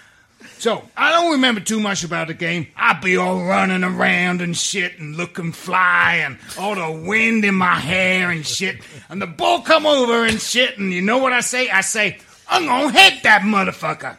[0.58, 2.66] So, I don't remember too much about the game.
[2.76, 7.54] I'd be all running around and shit and looking fly and all the wind in
[7.54, 8.78] my hair and shit.
[9.08, 10.76] And the ball come over and shit.
[10.78, 11.70] And you know what I say?
[11.70, 14.16] I say, I'm gonna hit that motherfucker.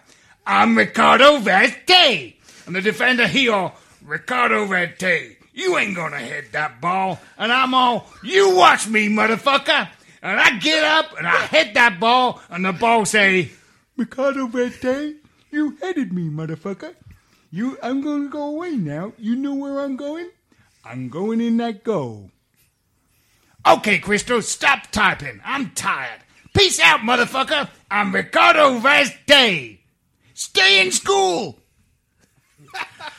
[0.48, 2.36] I'm Ricardo Vaz Tê.
[2.66, 7.20] And the defender, he all, Ricardo Vaz Tê, you ain't gonna hit that ball.
[7.38, 9.90] And I'm all, you watch me, motherfucker.
[10.22, 13.52] And I get up and I hit that ball and the ball say,
[14.00, 15.18] Ricardo Vaz Tê,
[15.52, 16.96] you headed me, motherfucker.
[17.52, 19.12] You, I'm going to go away now.
[19.18, 20.30] You know where I'm going?
[20.86, 22.32] I'm going in that goal.
[23.68, 25.42] Okay, Crystal, stop typing.
[25.44, 26.22] I'm tired.
[26.54, 27.68] Peace out, motherfucker.
[27.92, 29.80] I'm Ricardo Vaz Tê.
[30.34, 31.60] Stay in school.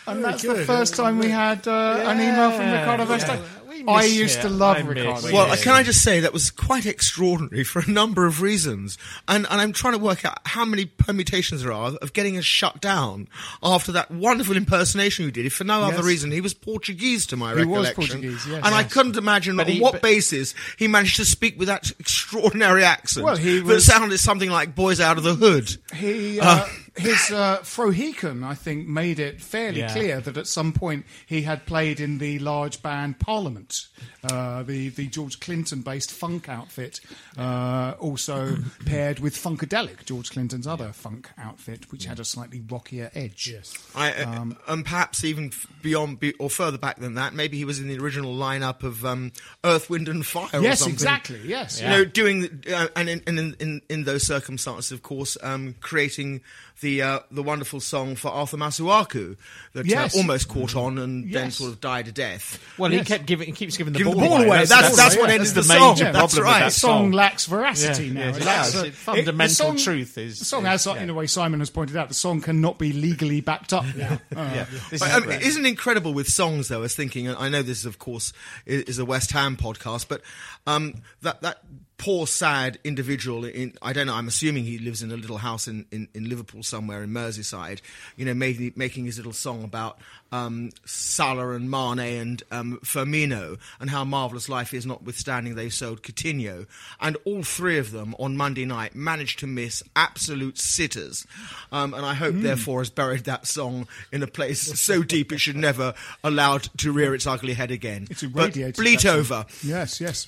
[0.07, 3.39] and that's the first time we had uh, an email from Ricardo Vaz Tê.
[3.39, 5.33] We I miss- used yeah, to love I Ricardo.
[5.33, 5.57] Well, Yeah.
[5.57, 9.61] can I just say that was quite extraordinary for a number of reasons, and and
[9.61, 13.29] I'm trying to work out how many permutations there are of getting us shut down
[13.63, 15.47] after that wonderful impersonation you did.
[15.47, 18.63] If for no other reason, he was Portuguese to my He was recollection, Portuguese, yes.
[18.65, 21.69] and I couldn't imagine But on he- what but- basis he managed to speak with
[21.69, 25.77] that extraordinary accent Well, he that was- sounded something like "Boys Out of the Hood."
[25.95, 26.65] He, uh,
[26.97, 29.93] his uh, Frohican, I think, made it fairly Yeah.
[29.93, 33.87] clear that at some point he had played in the large band Parliament,
[34.25, 37.01] uh, the the George Clinton-based funk outfit,
[37.39, 43.11] uh, also paired with Funkadelic, George Clinton's other funk outfit, which had a slightly rockier
[43.15, 43.49] edge.
[43.53, 43.73] Yes.
[43.95, 47.79] I, uh, and perhaps even beyond be, or further back than that, maybe he was
[47.79, 49.33] in the original lineup of um,
[49.65, 50.49] Earth, Wind and Fire.
[50.53, 50.95] or Yes, something.
[50.95, 51.41] exactly.
[51.45, 51.81] Yes.
[51.81, 56.41] you know, doing uh, and in, in, in in those circumstances, of course, um, creating
[56.81, 59.37] the uh, the wonderful song for Arthur Masuaku
[59.75, 60.15] that Yes.
[60.15, 62.59] uh, almost caught on and then sort of died a death.
[62.79, 63.01] Well, Yes.
[63.07, 64.65] he kept giving, he keeps giving the Giving ball, the ball away.
[64.65, 65.91] That's- that's what yeah, ended that's the the song.
[65.95, 66.59] major Yeah, problem that's with right.
[66.61, 67.13] that the song song.
[67.13, 68.21] lacks veracity Yeah, now.
[68.21, 71.11] yes, It it lacks a- It- fundamental the song- truth is- the song, as in
[71.11, 74.21] a way Simon has pointed out, the song cannot be legally backed up now.
[74.37, 75.43] Uh, Yeah, this But, is um, great.
[75.43, 76.79] isn't incredible with songs though?
[76.79, 78.33] I was thinking, and I know this is of course
[78.67, 80.23] is, is a West Ham podcast, but
[80.67, 81.63] um, that that
[82.01, 84.15] poor sad individual in I don't know.
[84.15, 87.83] I'm assuming he lives in a little house in, in, in Liverpool somewhere in Merseyside.
[88.17, 89.99] You know, making making his little song about
[90.33, 96.03] um, Salah and Mane and um, Firmino and how marvelous life is, notwithstanding they sold
[96.03, 96.67] Coutinho,
[97.01, 101.27] and all three of them on Monday night managed to miss absolute sitters.
[101.73, 102.43] Um, and I hope, Hmm.
[102.43, 106.93] therefore, has buried that song in a place so deep it should never allowed to
[106.93, 108.07] rear its ugly head again.
[108.11, 108.77] It's but irradiated.
[108.77, 109.19] bleat that song.
[109.19, 109.47] over.
[109.65, 110.27] Yes, yes.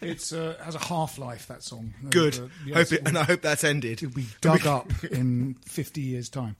[0.00, 1.46] It uh, has a half life.
[1.48, 1.92] That song.
[2.10, 2.38] Good.
[2.38, 4.02] uh, yes, hope it, will- and I hope that's ended.
[4.02, 6.56] It'll be dug up in 50 years' time.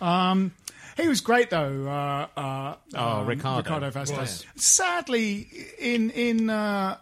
[0.00, 0.52] Um,
[0.96, 1.86] he was great, though.
[1.88, 3.62] Uh, uh, Oh, um, Ricardo.
[3.62, 4.16] Ricardo Vazquez.
[4.18, 4.46] Was.
[4.56, 6.98] Sadly, in in uh,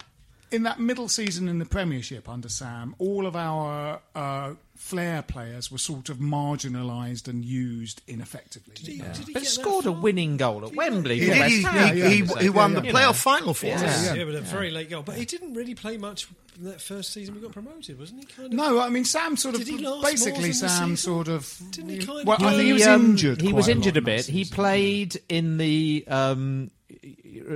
[0.55, 5.71] in that middle season in the Premiership under Sam, all of our uh, flair players
[5.71, 8.75] were sort of marginalised and used ineffectively.
[8.75, 11.19] Did he, did he But scored a winning goal at Wembley.
[11.19, 13.83] He, for did, West he, he, he, he won the playoff final for Yeah.
[13.85, 14.15] us.
[14.17, 15.03] Yeah, but a very late goal.
[15.03, 18.27] But he didn't really play much in that first season we got promoted, wasn't he?
[18.27, 18.53] Kind of.
[18.53, 20.97] No, I mean Sam sort of Did he last more basically than the Sam season?
[20.97, 21.61] sort of.
[21.71, 23.41] Didn't he kind of well, I think he was um, injured.
[23.41, 24.27] He was quite injured lot a bit.
[24.27, 24.55] He season.
[24.55, 26.05] played in the.
[26.07, 26.84] Um, you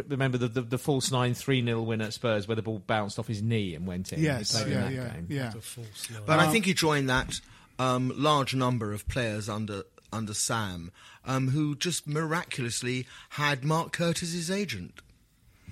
[0.09, 3.19] remember the, the, the false 9 3 0 win at Spurs where the ball bounced
[3.19, 4.21] off his knee and went in?
[4.23, 5.27] Yes, He played yeah, in yeah, that game.
[5.29, 5.51] yeah.
[5.51, 6.23] The false nine.
[6.27, 7.41] But I think he joined that
[7.79, 10.91] um, large number of players under under Sam
[11.25, 15.01] um, who just miraculously had Mark Curtis as agent.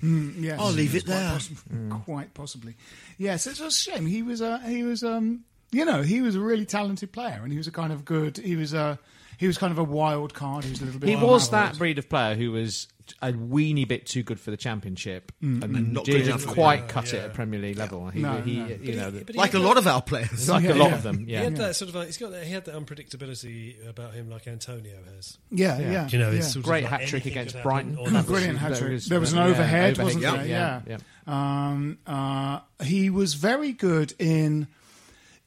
[0.01, 1.29] Yes, I'll leave yes, it there.
[1.29, 2.75] Quite, possi- quite possibly.
[3.17, 4.05] Yes, it's a shame.
[4.05, 7.51] He was a he was um you know he was a really talented player, and
[7.51, 8.37] he was a kind of good.
[8.37, 8.99] He was a
[9.37, 10.65] he was kind of a wild card.
[10.65, 11.09] He was a little bit.
[11.09, 11.71] He was wild.
[11.71, 12.87] that breed of player who was
[13.21, 15.63] a weeny bit too good for the Championship Mm.
[15.63, 18.07] and, not good didn't enough for quite the- cut it at Premier League level.
[18.09, 18.67] He, No, he, no.
[18.81, 20.49] you know, he Like a lot that- of our players.
[20.49, 20.95] like Yeah, a lot yeah.
[20.95, 21.25] of them.
[21.25, 24.13] He Yeah, had that sort of like he's got that, he had that unpredictability about
[24.13, 25.37] him like Antonio has.
[25.51, 25.91] Yeah, Yeah.
[25.91, 26.07] yeah.
[26.09, 26.37] You know, yeah.
[26.39, 27.95] it's sort great of like hat trick against Brighton.
[27.95, 28.91] happen on the Brilliant hat trick.
[28.91, 30.45] was- There was an yeah, overhead, overhead, wasn't yeah, there?
[30.47, 30.97] yeah, Yeah.
[31.27, 31.67] yeah.
[31.69, 34.67] Um, uh, he was very good in,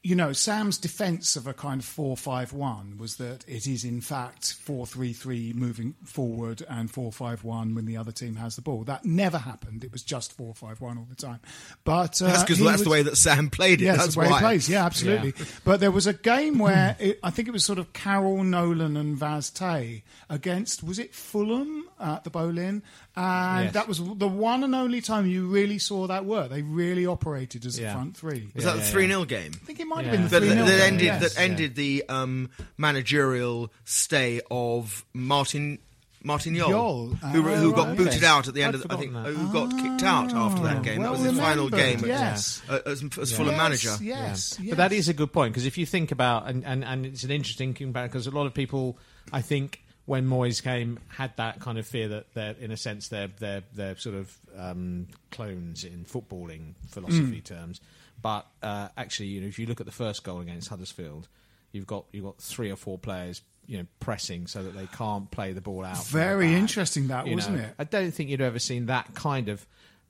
[0.02, 4.54] you know, Sam's defence of a kind of four-five-one was that it is in fact
[4.54, 8.82] four-three-three moving forward and four-five-one when the other team has the ball.
[8.84, 9.84] That never happened.
[9.84, 11.40] It was just four-five-one all the time.
[11.84, 13.84] But uh, That's because that's was- the way that Sam played it.
[13.84, 14.38] Yes, that's the way why.
[14.38, 14.68] he plays.
[14.70, 15.34] Yeah, absolutely.
[15.64, 18.96] But there was a game where it, I think it was sort of Carroll, Nolan,
[18.96, 22.82] and Vaz Tê against was it Fulham at the Boleyn,
[23.16, 23.72] and Yes.
[23.74, 26.50] that was the one and only time you really saw that work.
[26.50, 28.48] They really operated as a front three.
[28.54, 29.52] Was Yeah, that the yeah, three 0 game?
[29.54, 30.12] I think it might Yeah.
[30.12, 31.34] have been the That, three 0 that ended yes.
[31.34, 35.78] that ended the um, managerial stay of Martin
[36.22, 37.06] Martin Jol, Jol.
[37.32, 37.96] who, Ah, who got right.
[37.96, 40.34] booted out at the end I'd of the, I think forgotten who got kicked out
[40.34, 41.00] after that game.
[41.00, 42.60] well that was the final game yes.
[42.68, 43.88] as, as, as Fulham manager.
[43.88, 44.64] Yes, yes, Yeah.
[44.64, 44.68] yes.
[44.68, 47.24] But that is a good point because if you think about and, and, and it's
[47.24, 48.98] an interesting comparison because a lot of people,
[49.32, 53.06] I think, when Moyes came, had that kind of fear that they're in a sense
[53.06, 57.80] they're they're they're sort of um, clones in footballing philosophy terms.
[58.20, 61.28] But uh, actually, you know, if you look at the first goal against Huddersfield,
[61.70, 63.40] you've got you've got three or four players.
[63.66, 66.04] You know, pressing so that they can't play the ball out.
[66.06, 67.62] Very interesting that, you wasn't know.
[67.62, 67.74] it?
[67.78, 69.64] I don't think you'd ever seen that kind of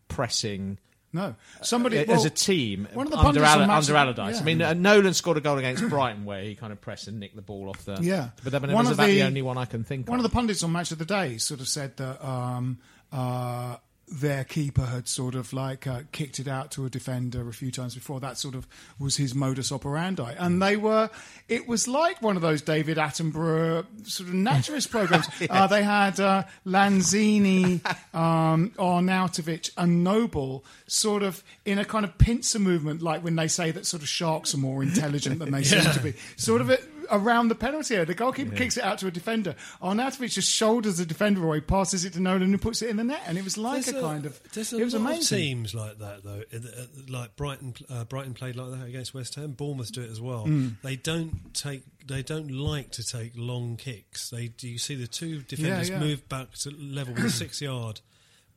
[0.09, 0.79] pressing
[1.12, 4.37] no somebody as well, a team One of the under, Al- under Allardyce.
[4.37, 4.40] yeah.
[4.40, 7.18] I mean, uh, Nolan scored a goal against Brighton where he kind of pressed and
[7.18, 7.99] nicked the ball off the.
[8.01, 8.31] Yeah.
[8.44, 10.09] but that, but that One was about the, the- only one I can think of.
[10.11, 10.25] One of.
[10.25, 12.79] of the pundits on Match of the Day sort of said that um,
[13.12, 13.77] uh,
[14.11, 17.70] their keeper had sort of like uh, kicked it out to a defender a few
[17.70, 18.20] times before.
[18.20, 18.66] That sort of
[18.99, 21.11] was his modus operandi, and they were.
[21.49, 25.27] It was like one of those David Attenborough sort of naturalist programs.
[25.49, 32.18] uh, they had uh, Lanzini, um, Arnautovic, and Noble sort of in a kind of
[32.18, 35.62] pincer movement, like when they say that sort of sharks are more intelligent than they
[35.62, 36.14] seem to be.
[36.37, 38.07] Sort of it, around the penalty area.
[38.07, 39.55] The goalkeeper kicks it out to a defender.
[39.83, 43.05] Arnautovic just shoulders the defender away, passes it to Nolan, and puts it in the
[43.05, 43.23] net.
[43.27, 44.40] And it was like There's a, kind of.
[44.53, 45.37] There's a it was lot amazing.
[45.37, 46.42] of teams like that though.
[46.53, 49.53] uh, Like Brighton, uh, Brighton played like that against West Ham.
[49.53, 50.46] Bournemouth do it as well.
[50.46, 50.81] Mm.
[50.83, 51.83] They don't take.
[52.07, 54.31] They don't like to take long kicks.
[54.31, 54.68] They do.
[54.68, 55.99] You see the two defenders yeah.
[56.01, 58.01] move back to level with a six yard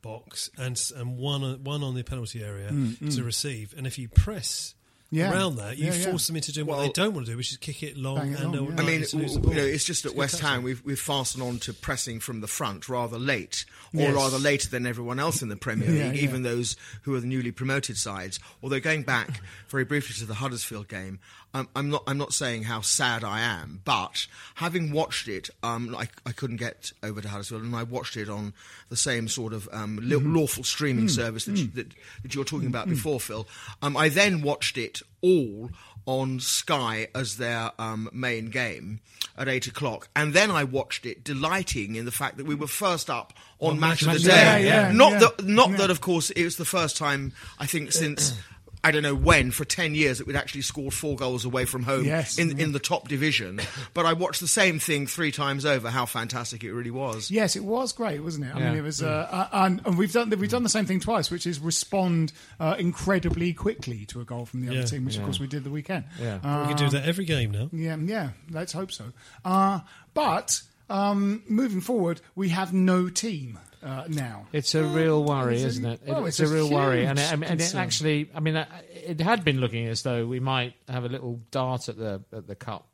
[0.02, 2.68] box and and one one on the penalty area
[3.10, 3.74] to receive.
[3.76, 4.74] And if you press.
[5.14, 5.30] Yeah.
[5.32, 6.10] Around that, you Yeah, yeah.
[6.10, 8.32] force them into doing what they don't want to do, which is kick it long
[8.32, 8.74] it and long, yeah.
[8.82, 10.82] I mean, likely to lose the w- you know, it's just at West Ham we've
[10.84, 14.14] we've fastened on to pressing from the front rather late, or Yes.
[14.14, 16.22] rather later than everyone else in the Premier Yeah, League, yeah.
[16.22, 18.40] even those who are the newly promoted sides.
[18.62, 21.20] Although going back very briefly to the Huddersfield game,
[21.54, 25.94] I'm, I'm not I'm not saying how sad I am, but having watched it, um,
[25.96, 28.52] I, I couldn't get over to Huddersfield, and I watched it on
[28.90, 30.34] the same sort of um, Mm-hmm.
[30.34, 33.46] lawful streaming service that, you, that that you were talking about before, Phil.
[33.82, 35.70] Um, I then watched it all
[36.06, 39.00] on Sky as their um, main game
[39.38, 42.66] at eight o'clock, and then I watched it, delighting in the fact that we were
[42.66, 44.30] first up on Match of the Match Day.
[44.30, 45.18] of the Day, yeah, not yeah.
[45.20, 45.76] that, not Yeah.
[45.78, 48.34] that, of course, it was the first time I think since.
[48.84, 51.82] I don't know when, for 10 years, that we'd actually scored four goals away from
[51.84, 52.64] home Yes, in, yeah.
[52.64, 53.60] in the top division.
[53.94, 57.30] But I watched the same thing three times over, how fantastic it really was.
[57.30, 58.54] Yes, it was great, wasn't it?
[58.54, 58.68] I Yeah.
[58.70, 61.30] mean, it was, uh, uh, and, and we've done we've done the same thing twice,
[61.30, 64.84] which is respond uh, incredibly quickly to a goal from the other Yeah.
[64.84, 66.04] team, which of course we did the weekend.
[66.20, 66.40] Yeah.
[66.44, 67.70] Uh, we can do that every game now.
[67.72, 68.30] yeah, yeah.
[68.50, 69.12] Let's hope so.
[69.44, 69.80] Uh,
[70.12, 74.46] but um, moving forward, we have no team uh, now.
[74.52, 76.00] It's a real worry, it's isn't it?
[76.06, 78.40] well, it's, it's a a real worry, and it, I mean, and it actually, I
[78.40, 81.98] mean, uh, it had been looking as though we might have a little dart at
[81.98, 82.88] the at the cup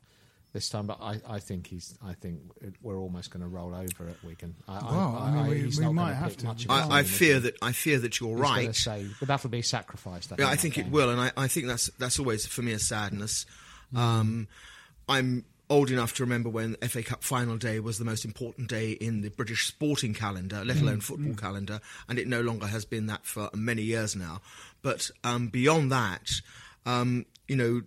[0.53, 2.41] this time, but I, I think he's, I think
[2.81, 4.53] we're almost going to roll over at Wigan.
[4.67, 6.45] I, Well, I mean, we- he's we not might have to.
[6.47, 8.31] Much I- I, I fear that I fear that you're?
[8.35, 8.75] He's right.
[8.75, 10.33] say, but that'll be sacrificed.
[10.33, 10.91] I Yeah, think, I think it game.
[10.91, 13.45] will, and I, I think that's that's always for me a sadness.
[13.95, 14.49] Um,
[15.07, 18.91] I'm old enough to remember when FA Cup final day was the most important day
[18.91, 21.79] in the British sporting calendar, let alone football calendar,
[22.09, 24.41] and it no longer has been that for many years now.
[24.81, 26.29] But um, beyond that,
[26.85, 27.81] um, you know,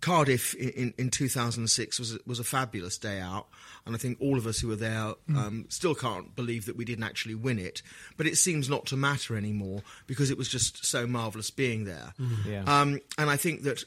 [0.00, 3.48] Cardiff in, in, in 2006 was a, was a fabulous day out,
[3.84, 6.84] and I think all of us who were there um, still can't believe that we
[6.84, 7.82] didn't actually win it.
[8.16, 12.14] But it seems not to matter anymore because it was just so marvellous being there.
[12.46, 12.62] Yeah.
[12.66, 13.82] Um, and I think that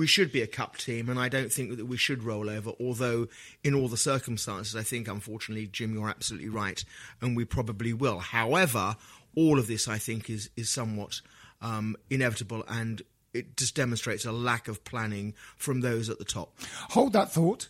[0.00, 2.72] we should be a cup team, and I don't think that we should roll over.
[2.80, 3.28] Although,
[3.62, 6.82] in all the circumstances, I think, unfortunately, Jim, you're absolutely right,
[7.20, 8.18] and we probably will.
[8.18, 8.96] However,
[9.36, 11.20] all of this, I think, is is somewhat
[11.60, 13.02] um, inevitable, and
[13.34, 16.58] it just demonstrates a lack of planning from those at the top.
[16.92, 17.68] Hold that thought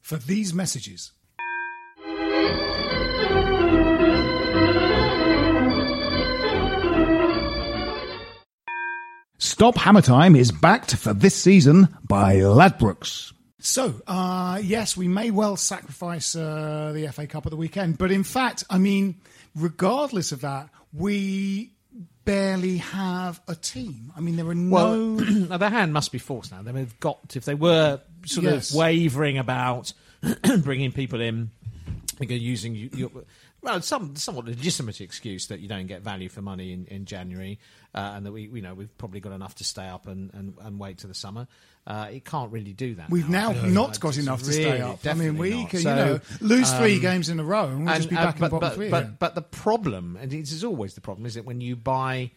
[0.00, 1.12] for these messages.
[9.58, 13.32] Stop Hammer Time is backed for this season by Ladbrokes.
[13.58, 18.12] So, uh, yes, we may well sacrifice uh, the FA Cup at the weekend, but
[18.12, 19.16] in fact, I mean,
[19.56, 21.72] regardless of that, we
[22.24, 24.12] barely have a team.
[24.16, 25.24] I mean, there are Well, no.
[25.48, 26.62] now their hand must be forced now.
[26.62, 28.70] They've got if they were sort Yes.
[28.70, 29.92] of wavering about
[30.60, 31.50] bringing people in,
[32.20, 33.26] they're using you, you,
[33.60, 37.58] well, some somewhat legitimate excuse that you don't get value for money in, in January,
[37.94, 40.54] uh, and that we you know we've probably got enough to stay up and, and,
[40.62, 41.46] and wait to the summer.
[41.86, 43.08] Uh, it can't really do that.
[43.08, 45.06] We've now Uh, not got enough to stay up.
[45.06, 45.70] I mean, we not.
[45.70, 48.16] can, So, you know, lose three um, games in a row and we'll just be
[48.16, 49.16] and, uh, back in but, the bottom but, three but, again.
[49.18, 52.30] but the problem, and this is always the problem, is that when you buy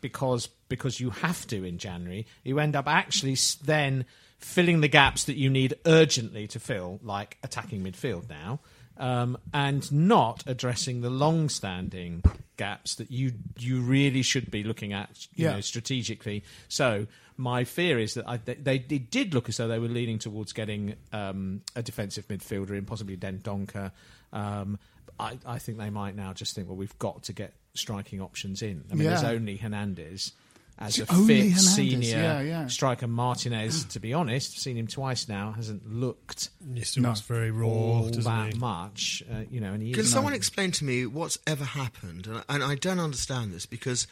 [0.00, 4.04] because because you have to in January, you end up actually then
[4.38, 8.60] filling the gaps that you need urgently to fill, like attacking midfield now,
[9.02, 12.22] um, and not addressing the long-standing
[12.56, 15.54] gaps that you you really should be looking at, you Yeah.
[15.54, 16.44] know, strategically.
[16.68, 20.18] So my fear is that I, they, they did look as though they were leaning
[20.20, 23.90] towards getting um, a defensive midfielder in, possibly Dendoncker.
[24.32, 24.78] Um,
[25.18, 28.62] I, I think they might now just think, well, we've got to get striking options
[28.62, 28.84] in.
[28.90, 30.32] I mean, there's only Hernandez
[30.78, 32.66] as a Only fit Hernandez, senior yeah, yeah.
[32.66, 33.06] striker.
[33.06, 37.68] Martinez, to be honest, seen him twice now, hasn't looked He still looks very raw,
[37.68, 38.58] all doesn't that he?
[38.58, 39.22] much.
[39.30, 42.26] Uh, you know, and he Can someone no- explain to me what's ever happened?
[42.26, 44.06] And, and I don't understand this because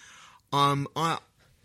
[0.52, 1.18] um, I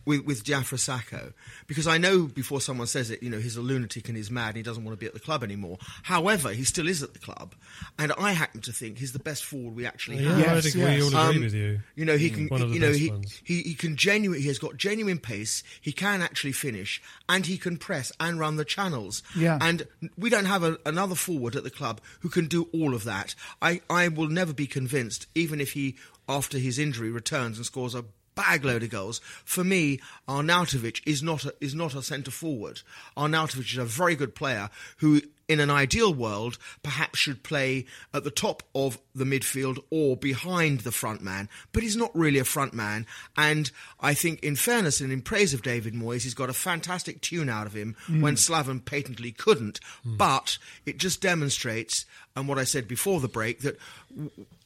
[0.05, 1.33] with, with Diafra Sakho
[1.67, 4.49] because I know before someone says it, you know, he's a lunatic and he's mad
[4.49, 5.77] and he doesn't want to be at the club anymore.
[6.03, 7.55] However, he still is at the club,
[7.97, 10.39] and I happen to think he's the best forward we actually Yeah, have.
[10.39, 11.79] Yes, I think we all agree Um, with you.
[11.95, 12.47] You know, he can.
[12.47, 13.11] One you know, he,
[13.43, 14.39] he he can genuine.
[14.39, 15.63] He has got genuine pace.
[15.81, 19.23] He can actually finish, and he can press and run the channels.
[19.35, 19.57] Yeah.
[19.61, 23.03] And we don't have a, another forward at the club who can do all of
[23.05, 23.35] that.
[23.61, 25.95] I I will never be convinced, even if he
[26.27, 28.05] after his injury returns and scores a
[28.35, 29.19] bag load of goals.
[29.43, 32.81] For me, Arnautovic is not a, is not a centre forward.
[33.17, 38.23] Arnautovic is a very good player who, in an ideal world, perhaps should play at
[38.23, 41.47] the top of the midfield or behind the front man.
[41.71, 43.05] But he's not really a front man.
[43.37, 47.21] And I think, in fairness and in praise of David Moyes, he's got a fantastic
[47.21, 48.21] tune out of him mm.
[48.21, 49.79] when Slaven patently couldn't.
[50.05, 50.17] Mm.
[50.17, 52.05] But it just demonstrates,
[52.35, 53.77] and what I said before the break, that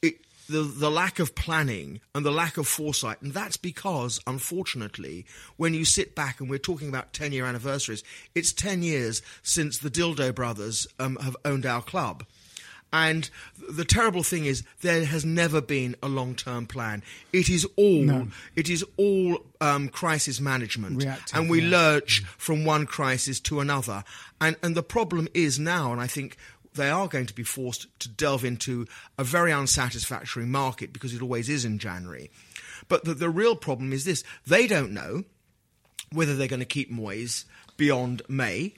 [0.02, 0.16] it
[0.50, 3.22] the, the lack of planning and the lack of foresight.
[3.22, 5.24] And that's because, unfortunately,
[5.56, 8.02] when you sit back and we're talking about 10 year anniversaries,
[8.34, 12.24] it's 10 years since the Dildo Brothers um, have owned our club.
[12.92, 13.30] And
[13.70, 17.04] the terrible thing is, there has never been a long-term plan.
[17.32, 18.26] It is all, No.
[18.56, 21.70] it is all um, crisis management, Reactive, and we yeah.
[21.70, 24.02] lurch from one crisis to another.
[24.40, 26.36] And and the problem is now, and I think
[26.74, 28.86] they are going to be forced to delve into
[29.18, 32.30] a very unsatisfactory market because it always is in January.
[32.88, 35.24] But the, the real problem is this: they don't know
[36.12, 37.44] whether they're going to keep Moyes
[37.76, 38.74] beyond May,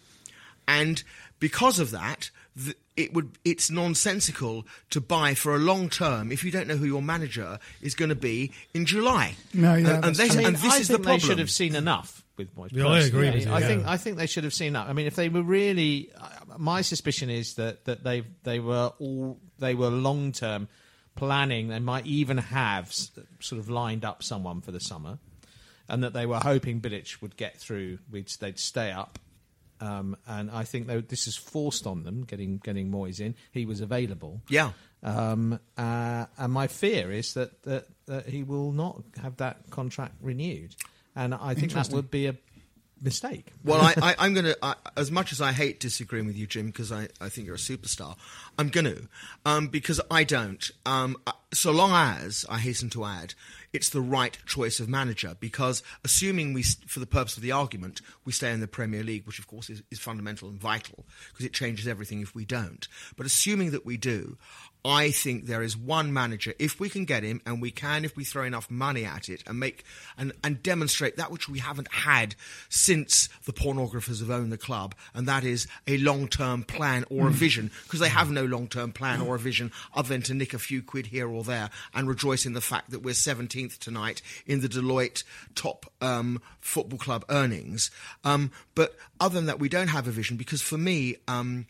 [0.67, 1.03] and
[1.39, 2.31] because of that,
[2.63, 6.77] th- it would it's nonsensical to buy for a long term if you don't know
[6.77, 9.35] who your manager is going to be in July.
[9.55, 10.35] No, yeah, and, and, that's they- true.
[10.35, 11.21] I mean, and this I is think the problem.
[11.21, 12.71] they should have seen enough with Moyes.
[12.73, 13.67] Yeah, I agree with you, I yeah.
[13.67, 14.89] think I think they should have seen that.
[14.89, 18.93] I mean, if they were really, uh, my suspicion is that that they they were
[18.99, 20.69] all they were long term
[21.15, 21.69] planning.
[21.69, 23.11] They might even have s-
[23.41, 25.19] sort of lined up someone for the summer,
[25.89, 27.99] and that they were hoping Bilic would get through.
[28.11, 29.19] We'd they'd stay up.
[29.81, 33.35] Um, and I think they, this is forced on them getting getting Moyes in.
[33.51, 34.41] He was available.
[34.49, 34.71] Yeah.
[35.03, 40.15] Um, uh, and my fear is that, that, that he will not have that contract
[40.21, 40.77] renewed.
[41.15, 42.37] And I think that would be a
[43.03, 43.47] mistake.
[43.65, 46.67] Well, I, I, I'm going to, as much as I hate disagreeing with you, Jim,
[46.67, 48.17] because I, I think you're a superstar,
[48.59, 49.09] I'm going to,
[49.45, 50.71] um, because I don't.
[50.87, 53.35] Um, uh, so long as, I hasten to add,
[53.73, 58.01] it's the right choice of manager, because assuming we, for the purpose of the argument,
[58.25, 61.47] we stay in the Premier League, which of course is, is fundamental and vital, because
[61.47, 62.87] it changes everything if we don't.
[63.17, 64.37] But assuming that we do,
[64.85, 68.17] I think there is one manager, if we can get him, and we can if
[68.17, 69.85] we throw enough money at it and make
[70.19, 72.35] and, and demonstrate that which we haven't had
[72.69, 77.29] since the pornographers have owned the club, and that is a long term plan or
[77.29, 80.35] a vision, because they have no long term plan or a vision other than to
[80.35, 83.79] nick a few quid here or there and rejoice in the fact that we're 17th
[83.79, 85.23] tonight in the Deloitte
[85.55, 87.91] top um, football club earnings.
[88.25, 91.67] Um, but other than that, we don't have a vision, because for me, um,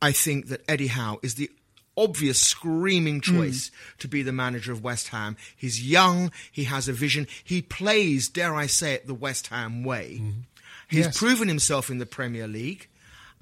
[0.00, 1.50] I think that Eddie Howe is the
[1.96, 3.36] obvious screaming hmm.
[3.38, 5.36] choice to be the manager of West Ham.
[5.56, 9.84] He's young, he has a vision, he plays, dare I say it, the West Ham
[9.84, 10.18] way.
[10.18, 10.30] Hmm.
[10.88, 11.18] He's Yes.
[11.18, 12.88] proven himself in the Premier League.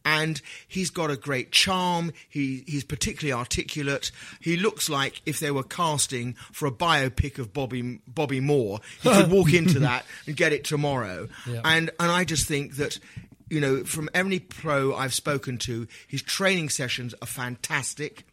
[0.06, 2.12] And he's got a great charm.
[2.28, 4.10] He, he's particularly articulate.
[4.38, 9.08] He looks like if they were casting for a biopic of Bobby Bobby Moore, he
[9.08, 11.28] could walk into that and get it tomorrow.
[11.46, 11.62] Yeah.
[11.64, 12.98] And and I just think that
[13.48, 18.26] you know, from every pro I've spoken to, his training sessions are fantastic.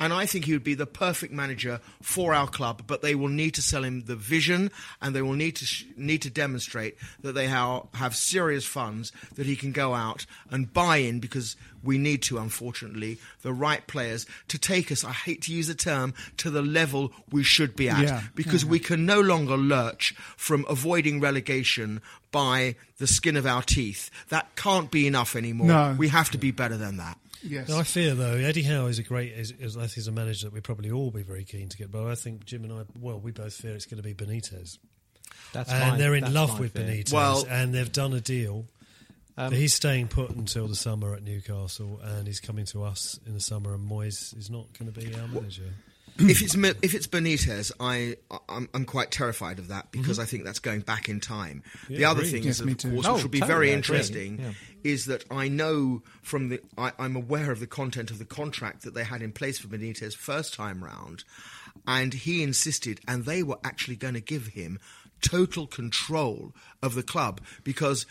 [0.00, 3.28] And I think he would be the perfect manager for our club, but they will
[3.28, 4.70] need to sell him the vision,
[5.02, 9.12] and they will need to sh- need to demonstrate that they ha- have serious funds
[9.34, 13.86] that he can go out and buy in because we need to, unfortunately, the right
[13.86, 15.04] players to take us.
[15.04, 18.64] I hate to use the term to the level we should be at Yeah, because
[18.64, 18.70] yeah.
[18.70, 22.00] we can no longer lurch from avoiding relegation
[22.32, 24.10] by the skin of our teeth.
[24.28, 25.68] That can't be enough anymore.
[25.68, 25.94] No.
[25.98, 27.18] We have to be better than that.
[27.42, 27.68] Yes.
[27.68, 29.32] No, I fear though Eddie Howe is a great.
[29.32, 31.90] Is, is, I is a manager that we probably all be very keen to get.
[31.90, 34.78] But I think Jim and I, well, we both fear it's going to be Benitez,
[35.52, 36.84] That's and my- they're in that's love with fear.
[36.84, 37.12] Benitez.
[37.12, 38.66] Well- and they've done a deal.
[39.38, 43.32] Um, he's staying put until the summer at Newcastle, and he's coming to us in
[43.32, 43.72] the summer.
[43.74, 45.72] And Moyes is not going to be our manager.
[46.18, 48.16] If it's if it's Benitez, I
[48.48, 51.62] I'm, I'm quite terrified of that because I think that's going back in time.
[51.88, 54.52] the other thing Yes, is, of course, Oh, which will be very interesting, Yeah.
[54.84, 58.82] is that I know from the I, I'm aware of the content of the contract
[58.82, 61.24] that they had in place for Benitez first time round,
[61.86, 64.78] and he insisted, and they were actually going to give him
[65.20, 66.52] total control
[66.82, 68.06] of the club because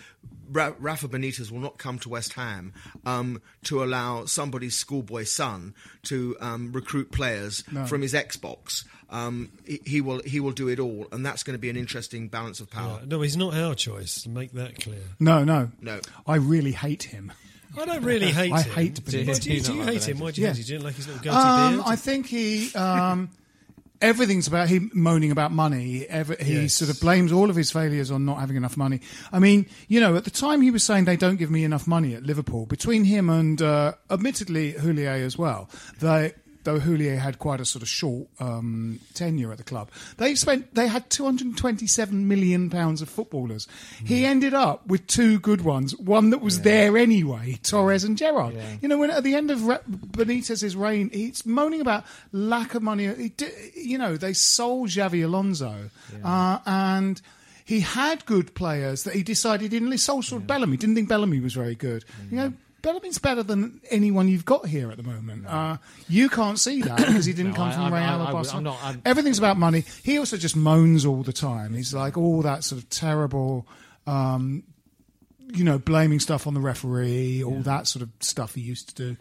[0.51, 2.74] Ra- Rafa Benitez will not come to West Ham
[3.05, 8.86] um, to allow somebody's schoolboy son to um, recruit players from his Xbox.
[9.12, 11.78] Um, he, he will he will do it all, and that's going to be an
[11.78, 12.99] interesting balance of power.
[13.01, 14.28] Uh, no, he's not our choice.
[14.28, 15.01] Make that clear.
[15.20, 15.99] No, no, No.
[16.28, 17.32] I really hate him.
[17.78, 18.74] I don't really hate I him.
[18.74, 19.28] hate Do you- Benitez.
[19.28, 20.20] Why do you, Do do you you hate him?
[20.20, 20.53] Why do you Yeah.
[20.53, 20.66] hate him?
[20.66, 21.84] Do you like his little goatee Um, beard?
[21.88, 22.74] I think he.
[22.76, 23.30] Um,
[24.02, 26.06] everything's about him moaning about money.
[26.08, 26.74] Ever, he Yes.
[26.76, 29.02] sort of blames all of his failures on not having enough money.
[29.32, 31.88] I mean, you know, at the time he was saying they don't give me enough
[31.88, 32.66] money at Liverpool.
[32.66, 35.70] Between him and, uh, admittedly, Houllier as well,
[36.00, 36.34] they.
[36.66, 40.76] Though Houllier had quite a sort of short um, tenure at the club, they spent
[40.76, 43.68] they had 227 million pounds of footballers.
[44.05, 48.55] He ended up with two good ones, one that was there anyway, Torres and Gerrard.
[48.82, 52.03] You know, when at the end of Re- Benitez's reign, he's moaning about
[52.34, 53.07] lack of money.
[53.16, 55.89] He di- you know, they sold Xabi Alonso,
[56.24, 57.22] uh, and
[57.64, 59.91] he had good players that he decided he didn't.
[59.91, 60.76] He sold sort of Bellamy.
[60.78, 62.03] Didn't think Bellamy was very good.
[62.30, 62.53] You know.
[62.82, 65.46] Bellamy's better than anyone you've got here at the moment.
[65.48, 65.78] Uh,
[66.08, 68.28] you can't see that because he didn't No, come I- from I- Real I- or
[68.28, 68.58] I Barcelona.
[68.58, 69.84] I'm not- I'm- Everything's about money.
[70.04, 71.74] He also just moans all the time.
[71.74, 73.68] He's like all that sort of terrible,
[74.08, 74.64] um,
[75.54, 78.96] you know, blaming stuff on the referee, all that sort of stuff he used to
[79.14, 79.18] do.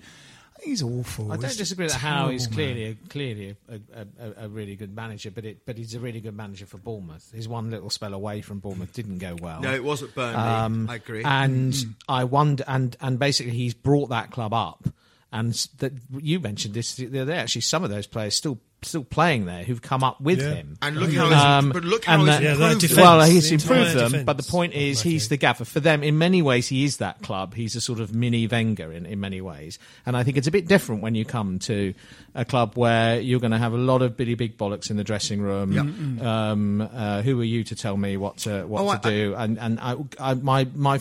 [0.62, 1.30] He's awful.
[1.32, 4.06] I don't He's disagree that Howe is terrible, clearly a, clearly a, a,
[4.42, 7.30] a, a really good manager, but it, but he's a really good manager for Bournemouth.
[7.34, 9.60] His one little spell away from Bournemouth didn't go well.
[9.60, 10.36] No, it wasn't Burnley.
[10.36, 11.22] Um, I agree.
[11.24, 11.90] And Mm-hmm.
[12.08, 14.88] I wonder, and and basically he's brought that club up.
[15.30, 17.32] And that you mentioned this the other.
[17.34, 20.54] Actually, some of those players still still playing there who've come up with Yeah.
[20.54, 20.78] him.
[20.80, 23.04] And look how Um, but look how and he's that- Yeah, improved defence- them.
[23.04, 25.28] well, he's the improved them, defence but the point of is, he's Mackie.
[25.30, 25.64] the gaffer.
[25.64, 27.54] For them, in many ways, he is that club.
[27.54, 29.78] He's a sort of mini Wenger in, in many ways.
[30.06, 31.92] And I think it's a bit different when you come to
[32.36, 35.04] a club where you're going to have a lot of Billy Big Bollocks in the
[35.04, 35.72] dressing room.
[36.20, 36.50] Yeah.
[36.50, 39.34] Um, uh, who are you to tell me what to, what Oh, to I- do?
[39.36, 41.00] and and I, I, my my.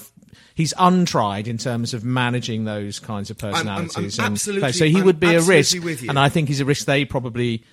[0.53, 4.17] He's untried in terms of managing those kinds of I'm- I'm personalities.
[4.19, 6.09] and absolutely- so he I'm would be a risk, with you.
[6.09, 7.63] and I think he's a risk they probably,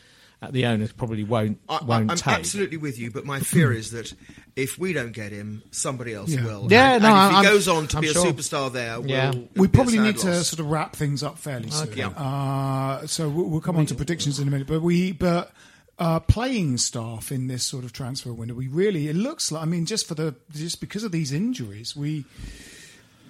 [0.51, 2.35] the owners probably won't I, won't I'm take.
[2.35, 4.13] absolutely with you, but my fear is that
[4.57, 6.45] if we don't get him, somebody else Yeah.
[6.45, 6.69] will.
[6.71, 8.27] Yeah, and, no, and if he I'm- goes on to I'm be sure.
[8.29, 9.31] a superstar there, Yeah.
[9.31, 11.71] we'll, We it'll be a probably sad need to sort of wrap things up fairly
[11.71, 11.97] soon.
[11.97, 12.09] Yeah.
[12.09, 14.67] Uh, so we'll, we'll come on to predictions in a minute.
[14.67, 15.51] But we, but
[15.99, 19.63] uh, playing staff in this sort of transfer window, we really it looks like.
[19.63, 22.25] I mean, just for the just because of these injuries, we.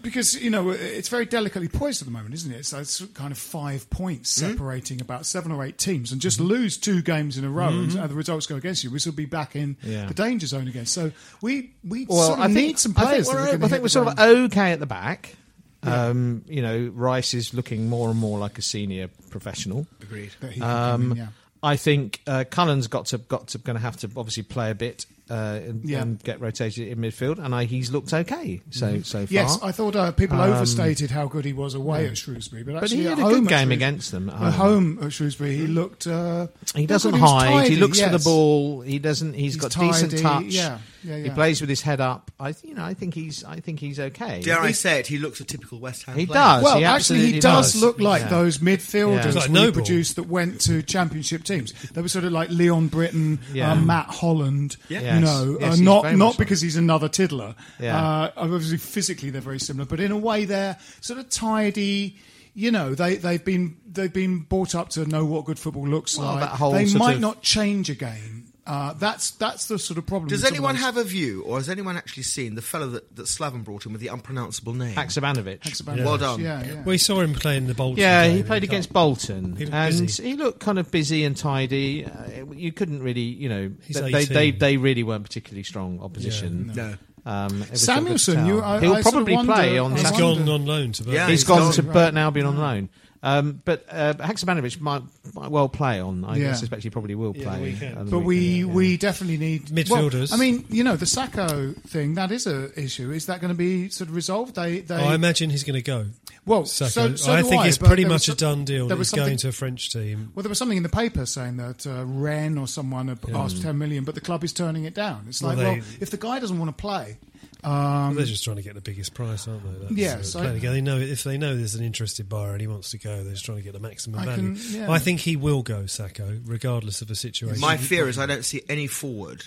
[0.05, 2.59] Because you know it's very delicately poised at the moment, isn't it?
[2.59, 4.51] It's, it's kind of five points Hmm?
[4.53, 7.91] separating about seven or eight teams, and just lose two games in a row, and
[7.93, 8.91] the results go against you.
[8.91, 10.07] We will be back in Yeah.
[10.07, 10.87] the danger zone again.
[10.87, 13.27] So we we well, sort of I think, need some I players.
[13.27, 15.35] think we're, I think we're the sort of okay at the back.
[15.83, 19.87] Um, you know, Rice is looking more and more like a senior professional.
[20.03, 20.31] Agreed.
[20.41, 21.27] that he can come in, Um, yeah.
[21.63, 24.75] I think uh, Cullen's got to got to going to have to obviously play a
[24.75, 26.03] bit uh, and, Yeah.
[26.03, 29.33] and get rotated in midfield, and I, he's looked okay so so far.
[29.33, 32.81] Yes, I thought uh, people Um, overstated how good he was away at Shrewsbury, but
[32.81, 34.97] but he had a home good game against them at At home.
[34.97, 36.07] home at Shrewsbury, he looked.
[36.07, 37.51] Uh, He doesn't hide.
[37.53, 38.81] tidy, he looks for the ball.
[38.83, 39.35] He doesn't.
[39.35, 40.45] He's got decent touch.
[40.47, 42.31] yeah, yeah, He plays with his head up.
[42.39, 43.45] I, th- you know, I think he's.
[43.45, 44.41] I think he's okay.
[44.43, 45.07] Dare I He- say it?
[45.07, 46.16] He looks a typical West Ham.
[46.18, 46.41] He player.
[46.41, 46.62] does.
[46.64, 47.81] Well, he actually, he does, does.
[47.83, 48.29] look like Yeah.
[48.29, 49.41] those midfielders Yeah.
[49.41, 51.72] Like we produced that went to championship teams.
[51.93, 53.72] They were sort of like Leon Britton, Yeah.
[53.72, 54.77] uh, Matt Holland.
[54.89, 55.14] Yeah.
[55.21, 55.25] Yes.
[55.25, 57.55] know, Yes, uh, not not because he's another tiddler.
[57.81, 57.97] Yeah.
[58.03, 62.17] Uh, obviously, physically they're very similar, but in a way they're sort of tidy.
[62.57, 66.17] You know, they they've been they've been brought up to know what good football looks
[66.17, 66.41] Well, like.
[66.41, 68.47] that whole they might of- not change a game.
[68.67, 70.29] Uh, that's that's the sort of problem.
[70.31, 72.62] Does with some of anyone those- have a view, or has anyone actually seen the
[72.62, 74.95] fellow that, that Slaven brought in with the unpronounceable name?
[74.95, 75.61] Haksabanovic.
[75.61, 76.05] Haksabanovic?
[76.05, 76.41] Well done.
[76.41, 76.83] Yeah, yeah.
[76.83, 78.01] We saw him playing the Bolton.
[78.01, 78.95] Yeah, he played against cup.
[78.95, 80.23] Bolton, He and busy.
[80.23, 82.07] he looked kind of busy and tidy.
[82.07, 86.73] Uh, you couldn't really, you know, they, they they they really weren't particularly strong opposition.
[86.75, 86.95] No.
[87.27, 89.35] Um, it was sort of good to Samuelsen, you- I- he'll I sort of probably
[89.37, 90.21] wonder- play on I He's Saturday.
[90.21, 91.15] gone on loan to Burton.
[91.15, 91.93] Yeah, He's he's gone gone, to right.
[91.93, 92.89] Burton Albion on loan.
[93.27, 95.03] Um, but uh, Haksabanovic might,
[95.35, 96.25] might well play on.
[96.27, 96.53] I Yeah.
[96.53, 97.57] suspect he probably will Yeah, play.
[97.57, 97.99] the weekend.
[97.99, 98.75] on the But we, weekend, yeah.
[98.75, 100.31] we definitely need Midfielders.
[100.31, 103.11] Well, I mean, you know, the Sakho thing that is a issue.
[103.12, 104.55] Is that going to be sort of resolved?
[104.57, 106.05] They, they Oh, I imagine he's going to go.
[106.45, 106.89] well, Sakho.
[106.91, 108.89] so, so I do think it's pretty there was much a done deal.
[108.89, 110.31] There that was He's going to a French team.
[110.35, 113.62] well, there was something in the paper saying that uh, Rennes or someone had asked
[113.62, 115.25] ten million, but the club is turning it down.
[115.31, 117.16] It's like, Well, well, if the guy doesn't want to play,
[117.65, 119.79] Well, they're just trying to get the biggest price, aren't they?
[119.79, 120.61] That's, Um, Yeah, so- playing.
[120.61, 123.33] They know if they know there's an interested buyer and he wants to go, they're
[123.33, 124.55] just trying to get the maximum I value.
[124.57, 124.91] can- yeah.
[124.91, 127.61] I think he will go, Sakho, regardless of the situation.
[127.61, 129.45] My fear is I don't see any forward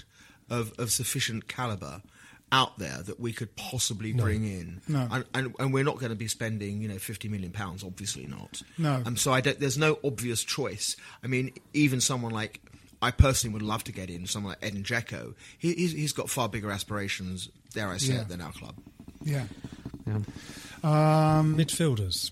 [0.49, 2.01] of, of sufficient calibre
[2.49, 4.79] out there that we could possibly bring in.
[4.87, 5.05] No.
[5.11, 8.25] And, and, and we're not going to be spending, you know, 50 million pounds, obviously
[8.25, 8.61] not.
[8.77, 9.03] No.
[9.05, 10.95] Um, so I don't, there's no obvious choice.
[11.21, 12.61] I mean, even someone like
[13.01, 15.35] I personally would love to get in someone like Edin Dzeko.
[15.57, 18.21] He, he's, he's got far bigger aspirations, dare I say Yeah.
[18.21, 18.75] it, than our club.
[19.23, 19.45] Yeah.
[20.83, 22.31] Midfielders.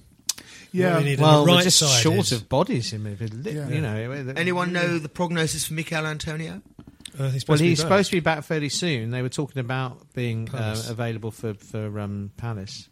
[0.72, 0.94] Yeah.
[0.96, 3.46] What we need Well, on the we're just side short is- of bodies in midfield.
[3.46, 3.70] Yeah.
[3.70, 6.62] You know, Anyone know the prognosis for Michail Antonio?
[7.18, 7.92] Uh, he's Well, supposed he's to be back.
[7.96, 9.12] supposed to be back fairly soon.
[9.12, 12.90] They were talking about being uh, available for for um, Palace.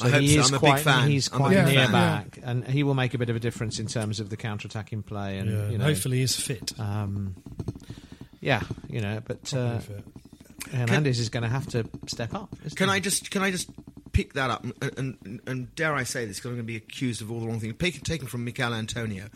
[0.00, 0.40] So I hope he so.
[0.40, 1.10] is I'm a big quite, fan.
[1.10, 1.92] He's I'm a quite big near fan.
[1.92, 5.02] back, and he will make a bit of a difference in terms of the counter-attacking
[5.02, 5.38] play.
[5.38, 6.72] And Yeah, you know, hopefully he's fit.
[6.80, 7.36] um,
[8.40, 10.04] yeah, you know, but uh, Properly fit.
[10.74, 12.54] Hernandez is going to have to step up.
[12.76, 12.94] Can he?
[12.94, 13.68] I just can I just
[14.12, 16.76] pick that up and, and, and dare I say this because I'm going to be
[16.76, 19.26] accused of all the wrong things Pick, taken from Michail Antonio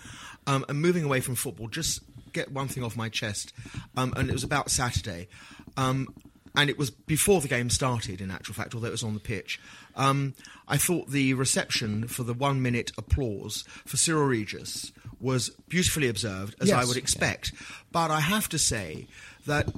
[0.47, 1.69] um, and moving away from football.
[1.69, 2.01] Just
[2.33, 3.53] get one thing off my chest,
[3.97, 5.29] um, and it was about Saturday,
[5.77, 6.09] um,
[6.57, 8.21] and it was before the game started.
[8.21, 9.61] In actual fact, although it was on the pitch,
[9.97, 10.35] um,
[10.67, 16.55] I thought the reception for the one minute applause for Cyril Regis was beautifully observed,
[16.61, 17.53] as I would expect.
[17.93, 19.07] But I have to say
[19.47, 19.69] that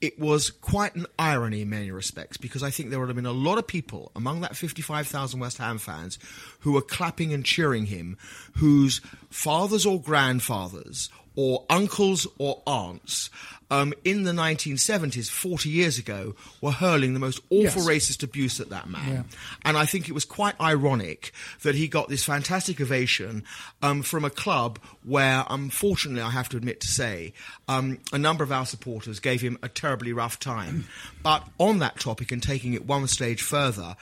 [0.00, 3.24] it was quite an irony in many respects because I think there would have been
[3.24, 6.18] a lot of people among that 55,000 West Ham fans
[6.60, 8.18] who were clapping and cheering him,
[8.56, 9.00] whose
[9.30, 13.30] fathers or grandfathers or uncles or aunts
[13.70, 17.86] um, in the 1970s, 40 years ago, were hurling the most awful Yes.
[17.88, 19.08] racist abuse at that man.
[19.10, 19.22] Yeah.
[19.64, 23.44] And I think it was quite ironic that he got this fantastic ovation
[23.80, 27.32] um, from a club where, unfortunately, I have to admit to say,
[27.66, 30.86] um, a number of our supporters gave him a terribly rough time.
[31.22, 33.96] But on that topic and taking it one stage further,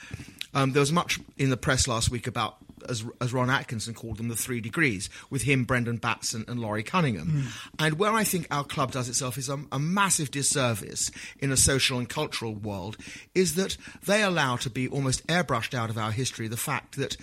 [0.53, 2.57] um, there was much in the press last week about.
[2.89, 6.83] As, as Ron Atkinson called them, the three degrees, with him, Brendan Batson, and Laurie
[6.83, 7.27] Cunningham.
[7.27, 7.47] Hmm.
[7.79, 11.57] And where I think our club does itself is a, a massive disservice in a
[11.57, 12.97] social and cultural world
[13.35, 17.17] is that they allow to be almost airbrushed out of our history the fact that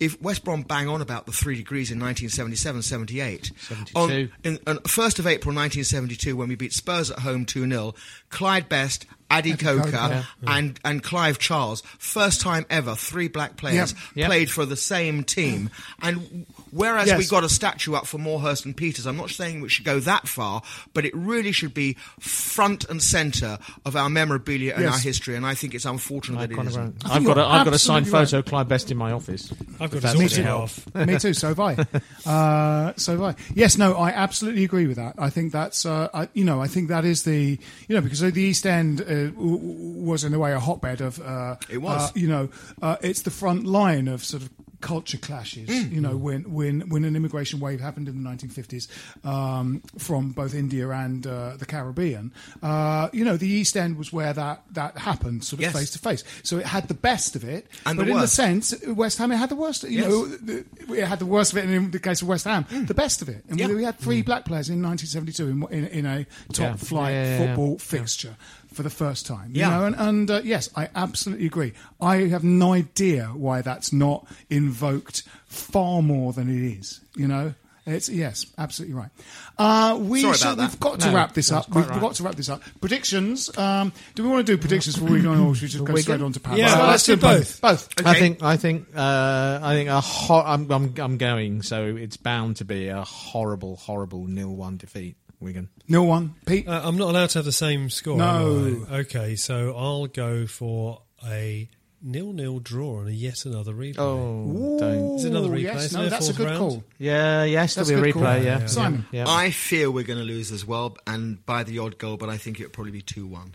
[0.00, 3.98] if West Brom bang on about the three degrees in 1977 78, 72.
[3.98, 4.10] on
[4.44, 7.94] in, on 1st of April 1972, when we beat Spurs at home 2 0,
[8.30, 10.26] Clyde Best, Ade Coker, Coker.
[10.46, 14.00] and, and Clive Charles, first time ever, three black players Yep.
[14.14, 14.26] Yep.
[14.28, 15.70] played for the same team.
[16.00, 17.18] And whereas Yes.
[17.18, 19.84] we got a statue up for Moore Hurst and Peters, I'm not saying we should
[19.84, 20.62] go that far,
[20.94, 24.94] but it really should be front and centre of our memorabilia and Yes.
[24.94, 25.36] our history.
[25.36, 26.68] And I think it's unfortunate that it Iconograph.
[26.68, 27.04] isn't.
[27.06, 28.96] I I've got a, you're I've got a signed absolutely photo of Clyde Best in
[28.96, 29.52] my office.
[29.80, 30.84] I've got If that's his any autograph.
[30.94, 31.06] help.
[31.08, 31.34] Me too.
[31.34, 31.76] So have I.
[32.26, 33.34] Uh, so have I.
[33.54, 33.78] Yes.
[33.78, 33.94] No.
[33.94, 35.14] I absolutely agree with that.
[35.18, 35.86] I think that's.
[35.86, 36.60] Uh, I, you know.
[36.60, 37.58] I think that is the.
[37.88, 39.58] You know, because the East End uh, w-
[40.04, 41.20] was in a way a hotbed of.
[41.20, 42.10] Uh, It was.
[42.10, 42.48] uh, you know,
[42.80, 44.50] uh, it's the front line of sort of
[44.80, 45.68] culture clashes.
[45.68, 45.90] Mm.
[45.92, 48.86] You know, when when when an immigration wave happened in the 1950s
[49.26, 52.32] um, from both India and uh, the Caribbean.
[52.62, 55.72] Uh, you know, the East End was where that that happened, sort of Yes.
[55.72, 56.22] face to face.
[56.44, 59.32] So it had the best of it, And but the in the sense, West Ham
[59.32, 59.82] it had the worst.
[59.82, 60.08] You Yes.
[60.08, 62.94] know, it had the worst of it, and in the case of West Ham, the
[62.94, 63.42] best of it.
[63.50, 63.66] And Yeah.
[63.66, 66.74] we, we had three black players in 1972 in, in, in a top Yeah.
[66.76, 67.38] flight yeah.
[67.38, 68.36] football fixture
[68.78, 69.50] for the first time.
[69.52, 69.70] You Yeah.
[69.70, 71.72] know, and, and uh, yes, I absolutely agree.
[72.00, 77.00] I have no idea why that's not invoked far more than it is.
[77.16, 77.54] You know.
[77.90, 79.08] It's yes, absolutely right.
[79.56, 80.70] Uh, we Sorry shall- about that.
[80.72, 81.74] we've got to No, wrap this up.
[81.74, 82.00] We've right.
[82.02, 82.60] got to wrap this up.
[82.82, 83.48] Predictions.
[83.56, 85.78] Um, do we want to do predictions before we go on, or should we just
[85.86, 86.02] go Wigan?
[86.02, 86.60] straight on to Palace?
[86.60, 87.58] Yeah, Uh, let's do both.
[87.62, 87.88] Both.
[87.98, 88.10] Okay.
[88.10, 91.62] I think I think uh, I think a ho- I'm, I'm I'm going.
[91.62, 95.16] So it's bound to be a horrible, horrible nil one defeat.
[95.40, 95.68] Wigan.
[95.88, 96.34] Nil one.
[96.46, 96.66] Pete.
[96.68, 98.16] Uh, I'm not allowed to have the same score.
[98.18, 98.86] No.
[98.90, 101.68] Okay, so I'll go for a
[102.02, 103.98] nil-nil draw and a yet another replay.
[103.98, 105.16] Oh, don't.
[105.16, 105.62] Is it another replay?
[105.62, 106.58] Yes, no, that's a good round?
[106.58, 106.84] call.
[106.98, 108.22] Yeah, yes, That's there'll be a a replay.
[108.36, 108.42] call.
[108.44, 109.06] Yeah, Yeah, Simon.
[109.12, 109.24] Yeah.
[109.28, 112.36] I fear we're going to lose as well, and by the odd goal, but I
[112.36, 113.54] think it'll probably be 2 1.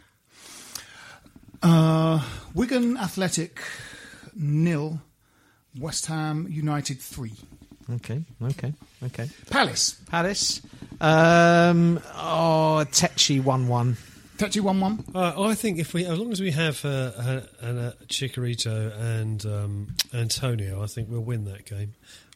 [1.62, 2.22] Uh,
[2.54, 3.62] Wigan Athletic
[4.36, 5.00] nil.
[5.80, 7.34] West Ham United three.
[7.96, 8.74] Okay, okay,
[9.06, 9.28] okay.
[9.50, 10.00] Palace.
[10.10, 10.62] Palace.
[11.04, 13.98] Um, oh, Techi one one.
[14.38, 15.04] Techi one one.
[15.14, 19.46] Uh, I think if we, as long as we have uh, uh, uh, Chicharito and
[19.46, 21.94] um, Antonio, I think we'll win that game.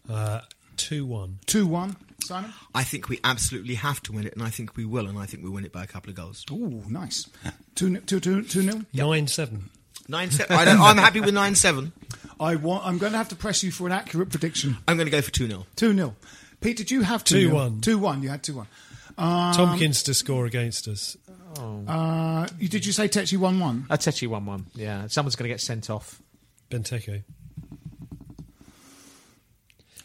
[0.10, 0.42] Uh,
[0.76, 1.40] Two-one.
[1.48, 1.96] Two one.
[2.24, 2.54] Simon.
[2.76, 5.26] I think we absolutely have to win it, and I think we will, and I
[5.26, 6.46] think we win it by a couple of goals.
[6.52, 7.28] Ooh, nice.
[7.74, 8.82] Two ni- two two two nil.
[8.94, 9.70] Nine-seven.
[10.10, 10.56] 9 7.
[10.56, 11.92] I don't, I'm happy with 9 7.
[12.40, 12.86] I want.
[12.86, 14.78] I'm going to have to press you for an accurate prediction.
[14.88, 15.66] I'm going to go for 2 0.
[15.76, 16.16] Two 0
[16.62, 17.82] Pete, did you have two 2-1.
[17.82, 18.24] Two one.
[18.24, 18.68] You had two one.
[19.18, 21.18] Tomkins to score against us.
[21.88, 23.86] Uh, you, did you say Techi one one?
[23.90, 24.68] Uh, Techi one one.
[24.76, 26.22] Yeah, someone's going to get sent off.
[26.70, 27.24] Benteke.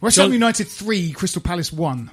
[0.01, 1.13] West John- Ham United three.
[1.13, 2.11] Crystal Palace one.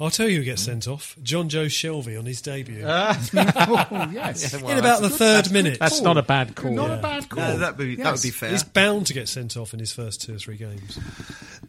[0.00, 1.14] I'll tell you who gets sent off.
[1.22, 2.82] Jonjo Shelvey on his debut.
[2.86, 4.54] oh, yes.
[4.54, 5.78] in about the third minute.
[5.78, 6.72] That's not a bad call.
[6.72, 6.98] Not yeah.
[6.98, 7.42] a bad call.
[7.42, 8.50] No, that would be, that would be fair.
[8.50, 10.98] He's bound to get sent off in his first two or three games.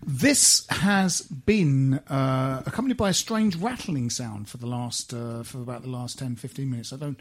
[0.05, 5.59] This has been uh, accompanied by a strange rattling sound for the last uh, for
[5.59, 6.93] about the last 10, 15 minutes.
[6.93, 7.19] I don't.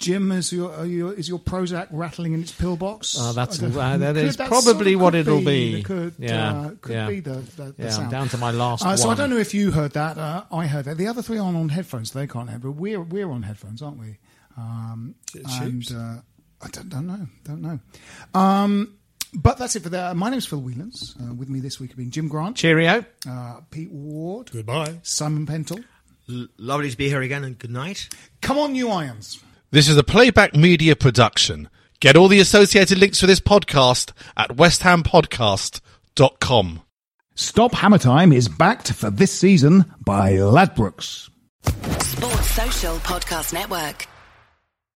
[0.00, 3.16] Jim, is your, are your is your Prozac rattling in its pillbox?
[3.18, 5.76] Oh, that's- uh, that could- is that probably what could it'll be.
[5.76, 7.06] That Could, Yeah, uh, could yeah.
[7.08, 8.10] be the, the, the Yeah, I'm sound.
[8.10, 10.16] down to my last Uh, so I don't know if you heard that.
[10.16, 10.96] Uh, I heard that.
[10.96, 12.12] The other three aren't on headphones.
[12.12, 14.16] So They can't hear, But we're we're on headphones, aren't we?
[14.56, 15.14] Um,
[15.60, 16.16] and uh,
[16.62, 17.26] I don't, don't know.
[17.44, 17.78] Don't know.
[18.34, 18.94] Um,
[19.34, 20.16] but that's it for that.
[20.16, 21.14] My name's Phil Whelans.
[21.22, 23.04] Uh, with me this week have been Jim Grant, Cheerio.
[23.28, 24.98] uh, Pete Ward, Goodbye.
[25.02, 25.84] Simon Pentle.
[26.28, 28.08] L- lovely to be here again, and good night.
[28.40, 29.40] Come on, you irons.
[29.72, 31.68] This is a playback media production.
[32.00, 36.82] Get all the associated links for this podcast at westhampodcast.com.
[37.36, 41.30] Stop Hammer Time is backed for this season by Ladbrokes.
[42.02, 44.08] Sports Social Podcast Network.